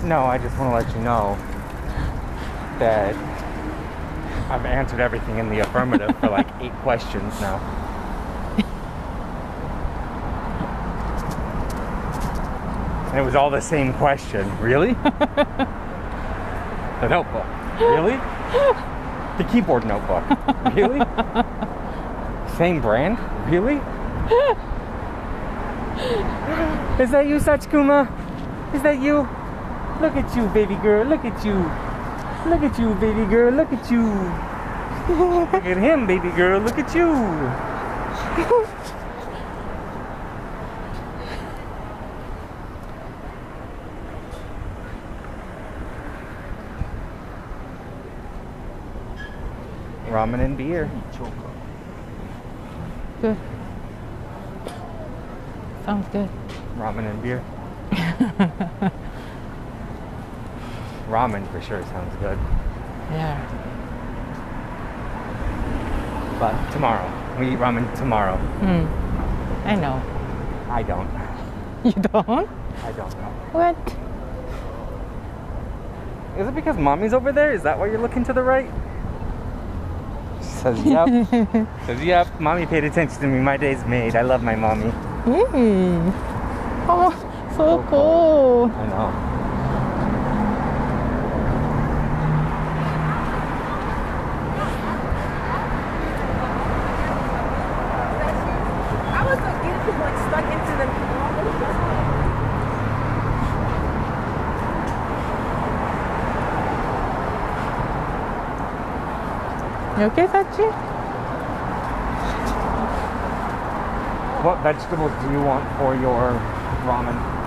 [0.04, 1.38] No, I just want to let you know
[2.80, 3.16] that
[4.50, 7.60] I've answered everything in the affirmative for like eight questions now.
[13.10, 14.50] And it was all the same question.
[14.60, 14.94] Really?
[14.94, 15.68] the
[17.10, 17.46] notebook.
[17.80, 18.20] Really?
[19.38, 20.24] The keyboard notebook.
[20.74, 21.00] Really?
[22.58, 23.20] Same brand?
[23.52, 23.76] Really?
[27.00, 28.23] Is that you, Sachikuma?
[28.74, 29.28] Is that you?
[30.02, 31.06] Look at you, baby girl.
[31.06, 31.54] Look at you.
[32.50, 33.54] Look at you, baby girl.
[33.54, 34.04] Look at you.
[35.10, 36.60] Look at him, baby girl.
[36.60, 37.14] Look at you.
[50.10, 50.90] Ramen and beer.
[53.22, 53.38] Good.
[55.86, 56.30] Sounds good.
[56.78, 57.44] Ramen and beer.
[61.09, 62.38] Ramen for sure sounds good.
[63.11, 63.38] Yeah.
[66.39, 67.09] But tomorrow.
[67.39, 68.38] We eat ramen tomorrow.
[68.38, 68.88] Hmm.
[69.68, 70.01] I know.
[70.70, 71.09] I don't.
[71.84, 72.49] You don't?
[72.82, 73.32] I don't know.
[73.51, 73.76] What?
[76.39, 77.53] Is it because mommy's over there?
[77.53, 78.72] Is that why you're looking to the right?
[80.39, 81.09] She says, yep.
[81.86, 82.39] says, yep.
[82.39, 83.39] Mommy paid attention to me.
[83.39, 84.16] My day's made.
[84.16, 84.89] I love my mommy.
[84.91, 86.09] Hmm.
[86.89, 87.23] Oh,
[87.64, 88.72] so cool.
[88.76, 89.07] I know.
[99.16, 100.88] I was like, getting people like stuck into the.
[109.99, 110.68] You okay, Sachi?
[114.43, 116.34] What vegetables do you want for your
[116.84, 117.43] ramen?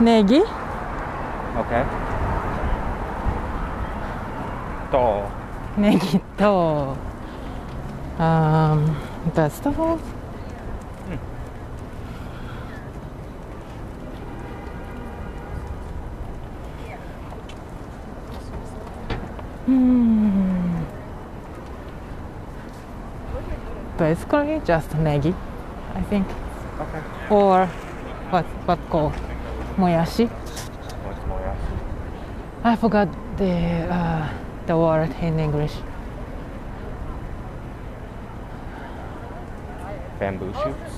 [0.00, 0.42] Negi.
[1.56, 1.84] Okay.
[4.90, 5.30] To.
[5.76, 6.96] Negi to.
[8.22, 8.96] Um,
[9.34, 9.98] best of all.
[19.66, 20.82] Hmm.
[23.96, 25.34] Basically, just Negi,
[25.94, 26.26] I think.
[26.80, 27.02] Okay.
[27.30, 27.66] Or
[28.30, 28.44] what?
[28.66, 29.31] What called?
[29.76, 30.30] Moyashi.
[32.64, 33.52] I forgot the
[33.90, 34.28] uh,
[34.66, 35.72] the word in English.
[40.18, 40.94] Bamboo shoots?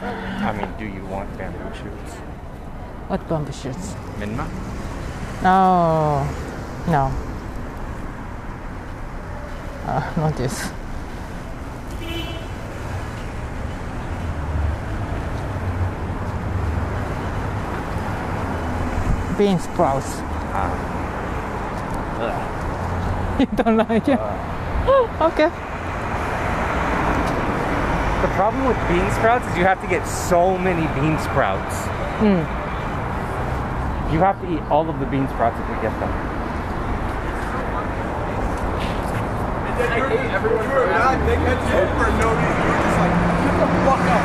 [0.00, 2.14] I mean, do you want bamboo shoots?
[3.08, 3.94] What bamboo shoots?
[4.20, 4.46] Menma?
[5.42, 6.24] No,
[6.86, 7.12] no.
[9.86, 10.70] Uh, not this.
[19.38, 20.18] Bean sprouts.
[20.50, 20.84] Ah.
[23.38, 24.18] You don't like it?
[25.30, 25.46] okay.
[28.18, 31.86] The problem with bean sprouts is you have to get so many bean sprouts.
[32.18, 32.42] Mm.
[34.12, 36.10] You have to eat all of the bean sprouts if we get them.
[39.78, 41.54] I hate everyone for they you
[41.94, 42.58] for no reason.
[42.58, 43.14] You're just like,
[43.46, 44.24] get the fuck up.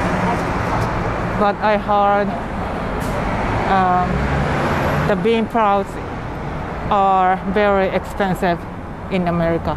[1.37, 2.29] But I heard
[3.69, 4.09] um,
[5.07, 5.89] the bean sprouts
[6.89, 8.59] are very expensive
[9.11, 9.75] in America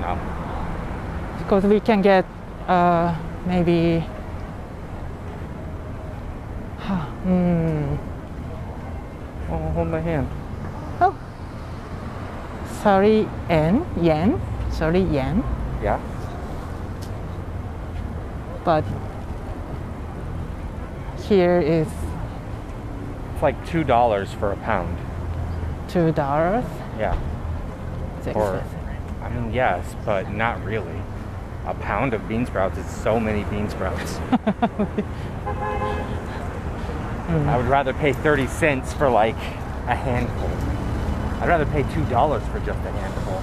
[0.00, 0.18] No.
[1.38, 2.24] because we can get
[2.68, 3.14] uh,
[3.46, 4.00] maybe
[7.24, 7.96] hmm,
[9.50, 10.26] Oh, hold my hand.
[11.00, 11.14] oh,
[12.82, 14.40] 30 yen, yen,
[14.70, 15.42] 30 yen,
[15.82, 16.00] Yeah?
[18.64, 18.84] but
[21.28, 21.88] here is
[23.34, 24.96] It's like $2 for a pound.
[25.88, 26.64] two dollars.
[26.98, 27.18] Yeah.
[28.18, 28.78] It's Or, expensive.
[29.22, 31.02] I mean, yes, but not really.
[31.66, 34.18] A pound of bean sprouts is so many bean sprouts.
[37.28, 39.36] I would rather pay 30 cents for like
[39.88, 40.48] a handful.
[41.42, 43.42] I'd rather pay $2 for just a handful.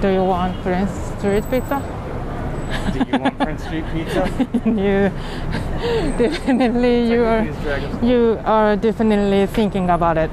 [0.00, 1.80] Do you want Prince Street pizza?
[2.92, 4.28] Do you want Prince Street pizza?
[4.66, 5.10] you
[6.18, 7.44] definitely you are
[8.02, 10.30] you are definitely thinking about it.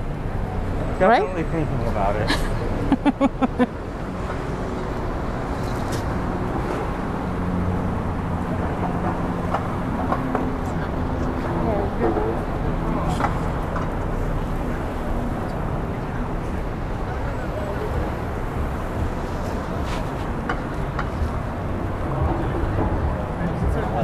[0.99, 1.21] Right?
[1.21, 3.69] Definitely thinking about it.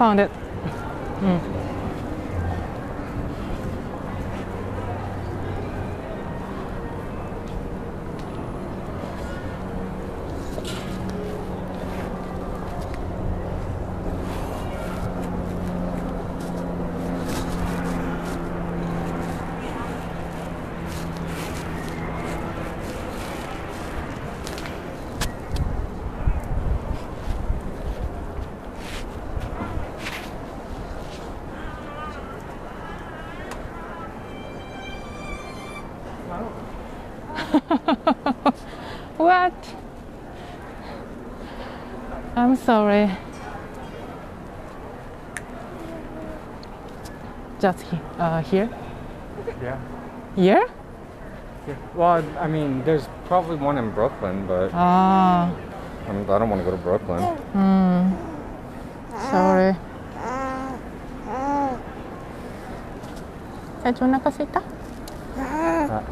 [0.00, 0.30] found it.
[1.20, 1.60] Mm.
[39.16, 39.74] what?
[42.36, 43.10] I'm sorry.
[47.58, 48.70] Just he, uh, here?
[49.60, 49.78] Yeah.
[50.36, 50.66] Here?
[51.66, 51.74] Yeah.
[51.96, 55.50] Well, I mean, there's probably one in Brooklyn, but ah.
[56.06, 57.22] I do not want to go to Brooklyn.
[57.58, 58.14] Mm.
[59.32, 59.74] Sorry.
[63.82, 66.02] Did you uh,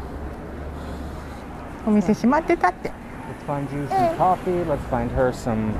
[3.29, 3.87] Let's find you
[4.17, 4.63] coffee.
[4.65, 5.71] Let's find her some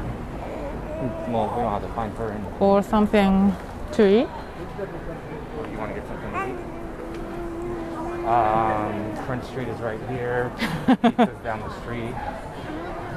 [1.30, 2.32] well, we don't have to find her.
[2.32, 3.56] In, or something
[3.94, 4.28] to eat
[4.80, 6.56] you want to get something to eat?
[8.28, 10.52] Um, Prince Street is right here.
[11.02, 12.14] Pizza's down the street.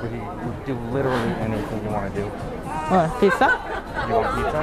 [0.02, 2.26] We we do literally anything you want to do.
[2.26, 3.60] what pizza
[4.08, 4.62] You want pizza?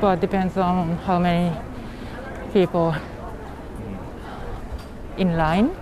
[0.00, 1.63] But depends on how many
[2.54, 2.94] people
[5.16, 5.74] in line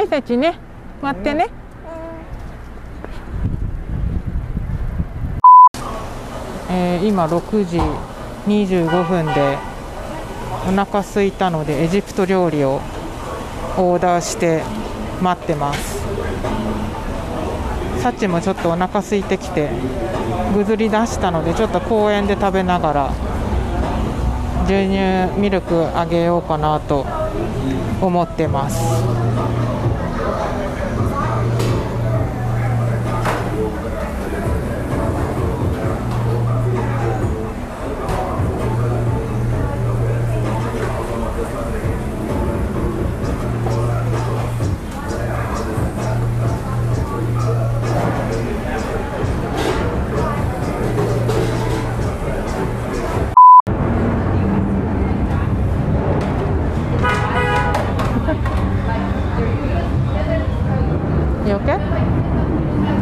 [0.00, 0.58] 腹空いたね、さちね。
[1.02, 1.48] 待ってね。
[6.70, 7.80] えー今6時
[8.46, 9.58] 25分で
[10.68, 12.80] お腹空いたのでエジプト料理を
[13.76, 14.62] オーダーして
[15.20, 16.00] 待ってます
[18.02, 19.70] サチもちょっとお腹空いてきて
[20.54, 23.14] ぐずり出したのでちょっと公園で食べながら
[24.66, 27.04] 牛乳ミルクあげようかなと
[28.00, 29.59] 思ってます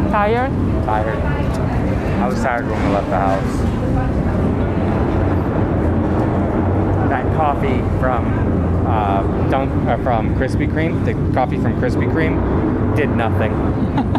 [0.09, 0.51] Tired?
[0.85, 1.19] Tired.
[1.19, 3.57] I was tired when we left the house.
[7.09, 13.09] That coffee from uh, Dunk uh, from Krispy Kreme, the coffee from Krispy Kreme, did
[13.11, 13.53] nothing.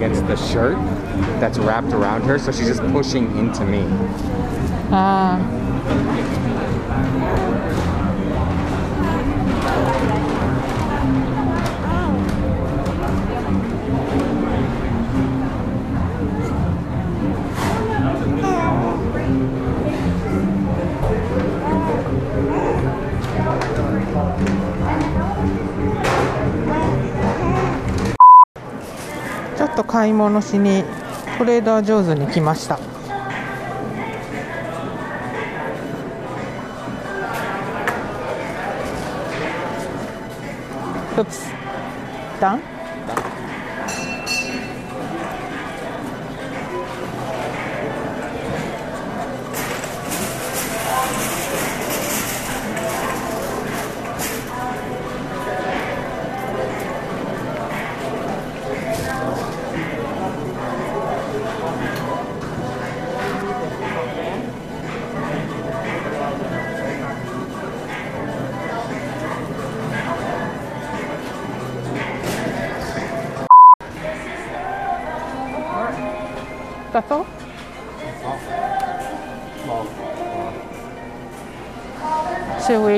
[0.00, 0.76] against the shirt
[1.40, 3.84] that's wrapped around her, so she's just pushing into me.
[4.92, 5.38] あ
[29.80, 30.84] と買い物しに
[31.38, 32.78] トレーダー上手に来ました。
[41.16, 41.52] Oops.
[42.40, 42.60] Done?
[42.62, 42.79] That's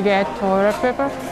[0.02, 1.31] get toilet paper?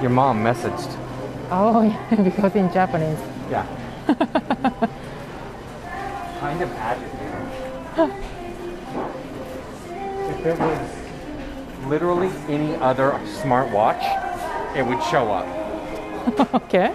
[0.00, 0.94] Your mom messaged.
[1.50, 3.18] Oh, yeah, because in Japanese.
[3.50, 3.66] Yeah.
[6.40, 7.26] kind of agitating.
[10.30, 10.90] if it was
[11.88, 14.04] literally any other smartwatch,
[14.76, 15.46] it would show up.
[16.54, 16.94] okay.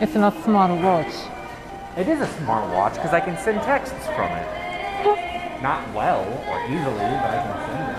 [0.00, 1.14] It's not smart watch.
[1.96, 5.62] It is a smartwatch because I can send texts from it.
[5.62, 7.95] Not well or easily, but I can send them.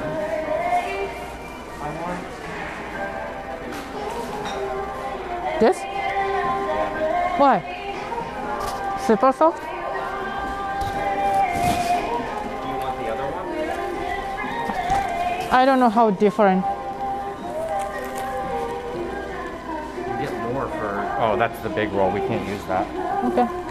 [7.37, 7.61] Why?
[9.05, 9.61] Super soft?
[9.61, 9.67] Do
[12.67, 13.45] you want the other one?
[15.53, 16.65] I don't know how different.
[20.07, 21.15] You get more for.
[21.19, 22.09] Oh, that's the big roll.
[22.11, 22.87] We can't use that.
[23.25, 23.66] Okay.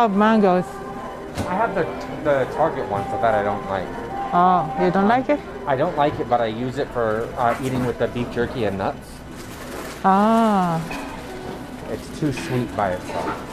[0.00, 0.64] Have mangoes.
[1.46, 1.84] I have the
[2.24, 3.88] the Target one, so that I don't like.
[4.32, 5.40] Oh, you don't like it?
[5.66, 8.64] I don't like it, but I use it for uh, eating with the beef jerky
[8.64, 9.06] and nuts.
[10.04, 10.80] Ah,
[11.90, 13.49] It's too sweet by itself.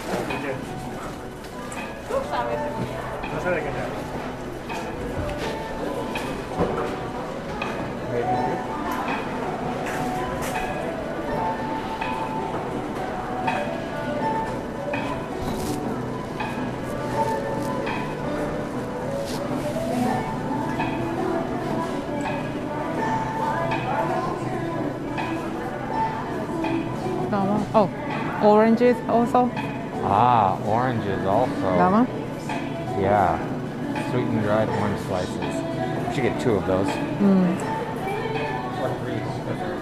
[28.81, 29.49] Oranges also.
[30.03, 31.61] Ah, oranges also.
[31.61, 32.07] That one.
[33.01, 33.39] Yeah.
[34.11, 35.37] Sweet and dried orange slices.
[36.07, 36.87] We should get two of those.
[36.87, 36.93] Or
[39.01, 39.15] three.
[39.15, 39.77] because they're.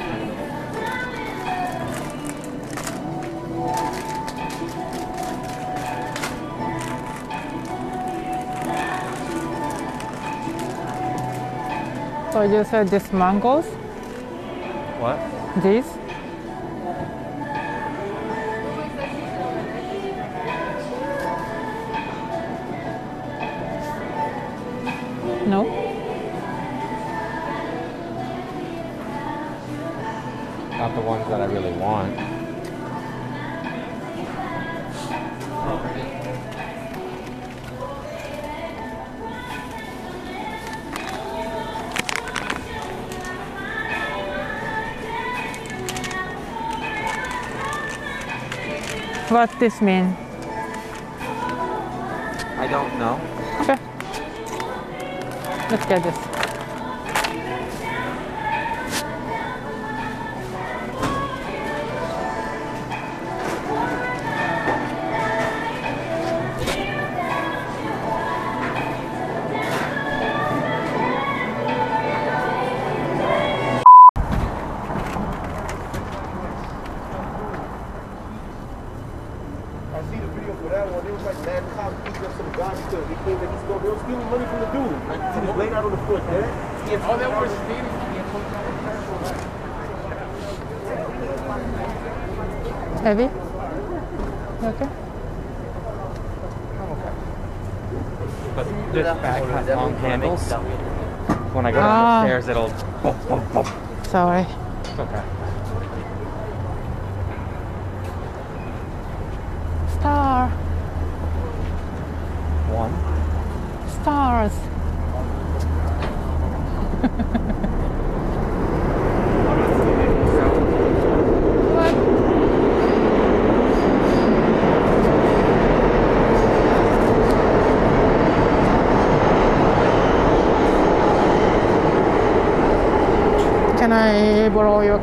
[12.31, 13.65] So you said this mangoes.
[14.99, 15.19] What?
[15.63, 16.04] These.
[25.45, 25.63] No.
[30.71, 32.17] Not the ones that I really want.
[49.29, 50.15] What this mean?
[52.57, 53.34] I don't know.
[55.75, 55.83] Okay.
[55.83, 56.27] Let's get this.
[56.27, 56.34] I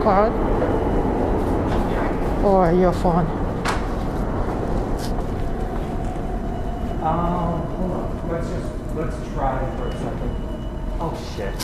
[0.03, 0.33] card
[2.45, 3.27] or your phone?
[7.03, 8.29] Um, hold on.
[8.31, 10.37] Let's just let's try for a second.
[10.99, 11.55] Oh shit.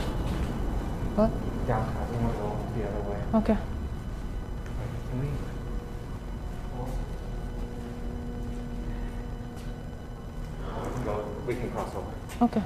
[1.16, 1.30] What?
[1.66, 2.10] Downtown.
[2.10, 3.20] We want to go the other way.
[3.34, 3.58] Okay.
[5.10, 5.26] Can we?
[10.84, 11.14] We can go.
[11.46, 12.12] We can cross over.
[12.44, 12.62] Okay.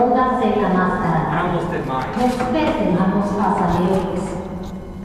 [0.00, 2.14] I almost did mine.
[2.14, 4.24] Respeten a los pasajeros.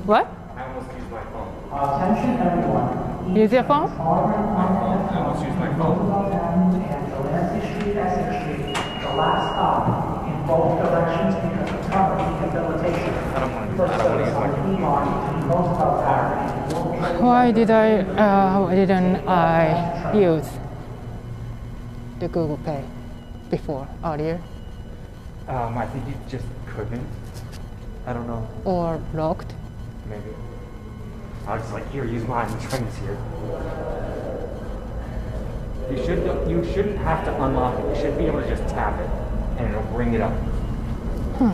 [0.06, 0.28] What?
[0.56, 1.50] I almost used my phone.
[1.74, 3.36] Attention everyone.
[3.36, 3.90] Use your phone?
[3.90, 4.02] I
[5.18, 6.32] almost used my phone.
[6.32, 13.14] And Delancey Street, Essex Street, the last stop in both directions because of rehabilitation.
[13.34, 13.78] I don't want to.
[13.78, 14.86] First I don't want to use my phone.
[14.86, 17.98] Elon between Roosevelt Avenue and World Trade Why did I?
[18.02, 20.50] Uh, why didn't I use
[22.20, 22.84] the Google Pay
[23.58, 24.40] before earlier
[25.48, 27.08] Um, I think you just couldn't.
[28.08, 28.44] I don't know.
[28.66, 29.54] or locked?
[30.10, 30.32] Maybe.
[31.48, 32.50] I was just like, here, use mine.
[32.52, 33.18] The train's here.
[35.92, 36.22] You should.
[36.50, 37.86] You shouldn't have to unlock it.
[37.92, 39.10] You should be able to just tap it,
[39.60, 40.34] and it'll bring it up.
[41.40, 41.54] Uh,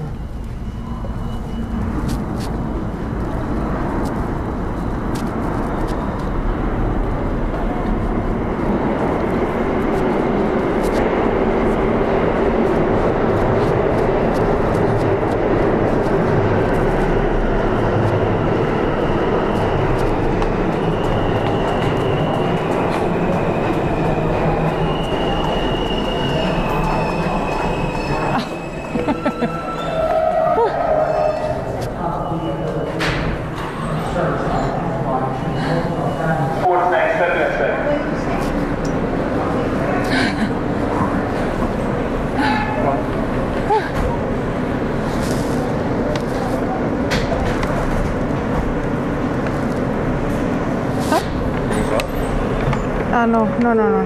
[53.74, 54.01] no, no, no,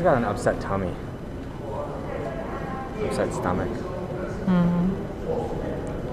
[0.00, 0.94] she's got an upset tummy.
[3.04, 3.68] Upset stomach.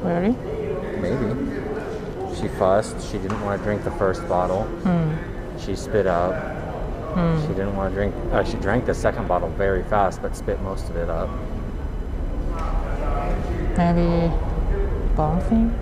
[0.03, 0.35] Really?
[0.99, 2.35] Maybe.
[2.35, 3.09] She fussed.
[3.09, 4.64] She didn't want to drink the first bottle.
[4.84, 5.57] Hmm.
[5.57, 6.35] She spit up.
[7.43, 8.14] She didn't want to drink.
[8.34, 11.30] Uh, she drank the second bottle very fast, but spit most of it up.
[13.77, 14.34] Maybe
[15.15, 15.73] bouncing?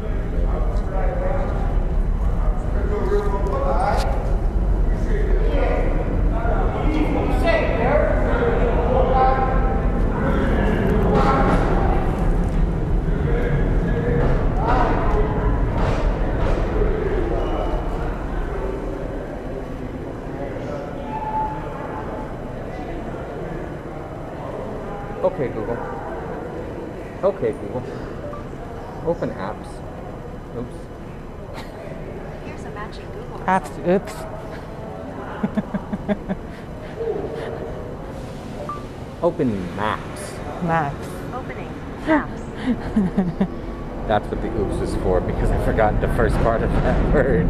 [44.07, 47.49] That's what the oops is for because I forgot the first part of that word.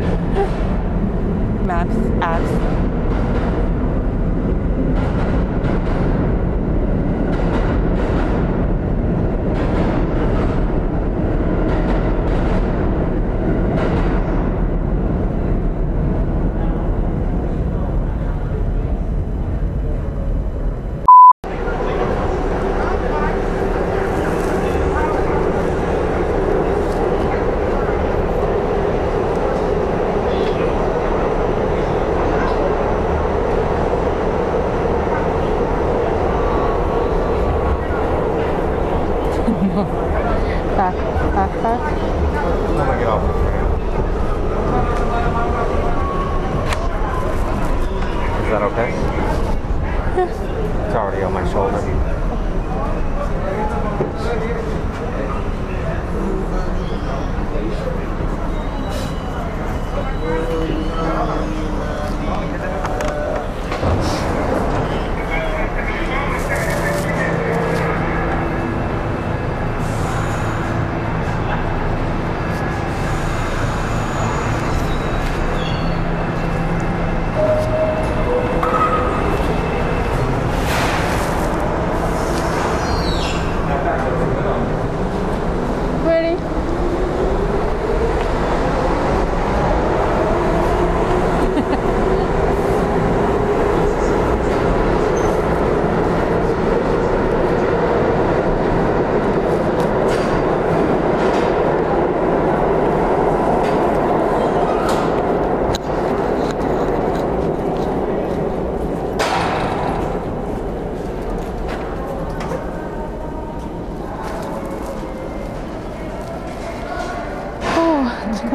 [1.65, 1.93] Maps,
[2.23, 3.04] apps.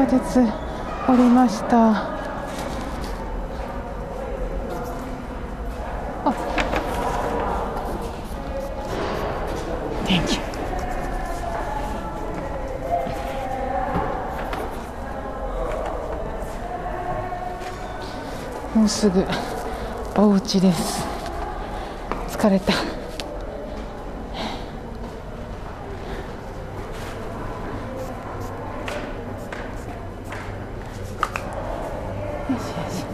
[0.03, 0.39] ー地下鉄
[1.07, 1.91] 降りました。
[6.25, 6.33] あ。
[10.05, 10.41] Thank you
[18.75, 19.25] もうすぐ
[20.15, 21.05] お家です。
[22.29, 22.79] 疲れたよ
[32.49, 32.59] しよ
[32.89, 33.05] し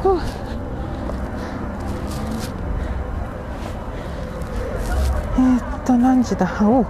[0.00, 0.18] ふう
[5.36, 6.84] えーっと何時だお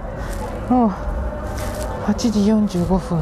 [2.07, 3.21] 8時45分。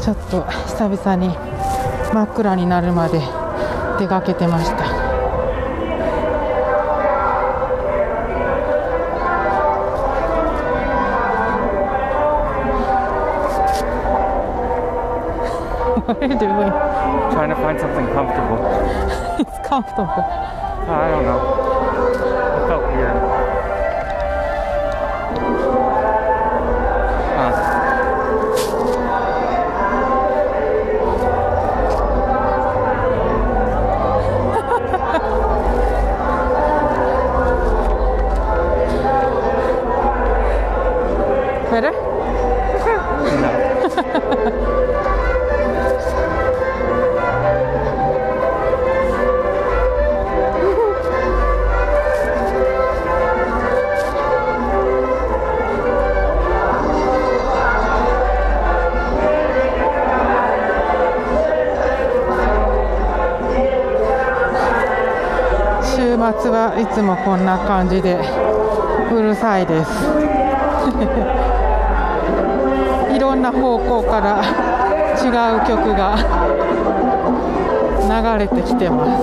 [0.00, 1.36] ちょっと久々に
[2.14, 3.20] 真っ暗になるまで
[3.98, 4.86] 出かけてました。
[16.06, 16.28] あれ
[19.76, 20.08] Comfortable.
[20.08, 21.65] I don't know.
[66.96, 68.18] つもこんな感じで
[69.12, 69.90] うるさいです。
[73.14, 74.40] いろんな方向から
[75.22, 75.28] 違
[75.58, 76.16] う曲が
[78.00, 78.08] 流
[78.38, 79.22] れてきてます。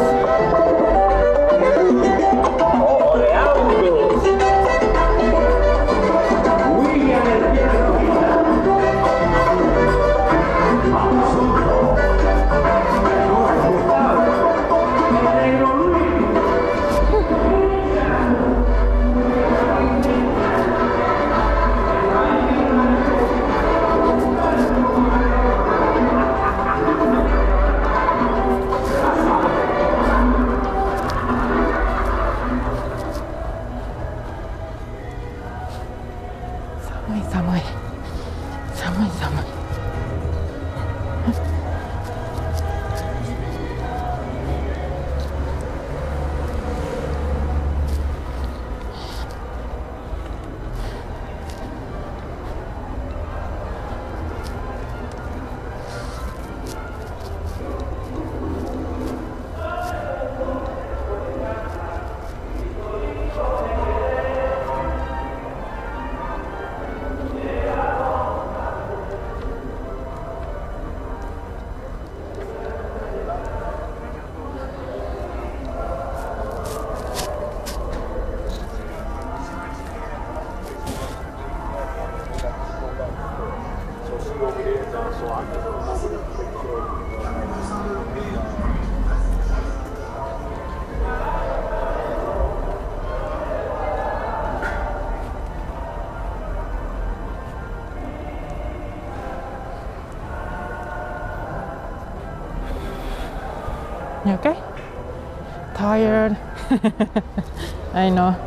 [106.03, 106.35] Tired.
[107.93, 108.42] I know.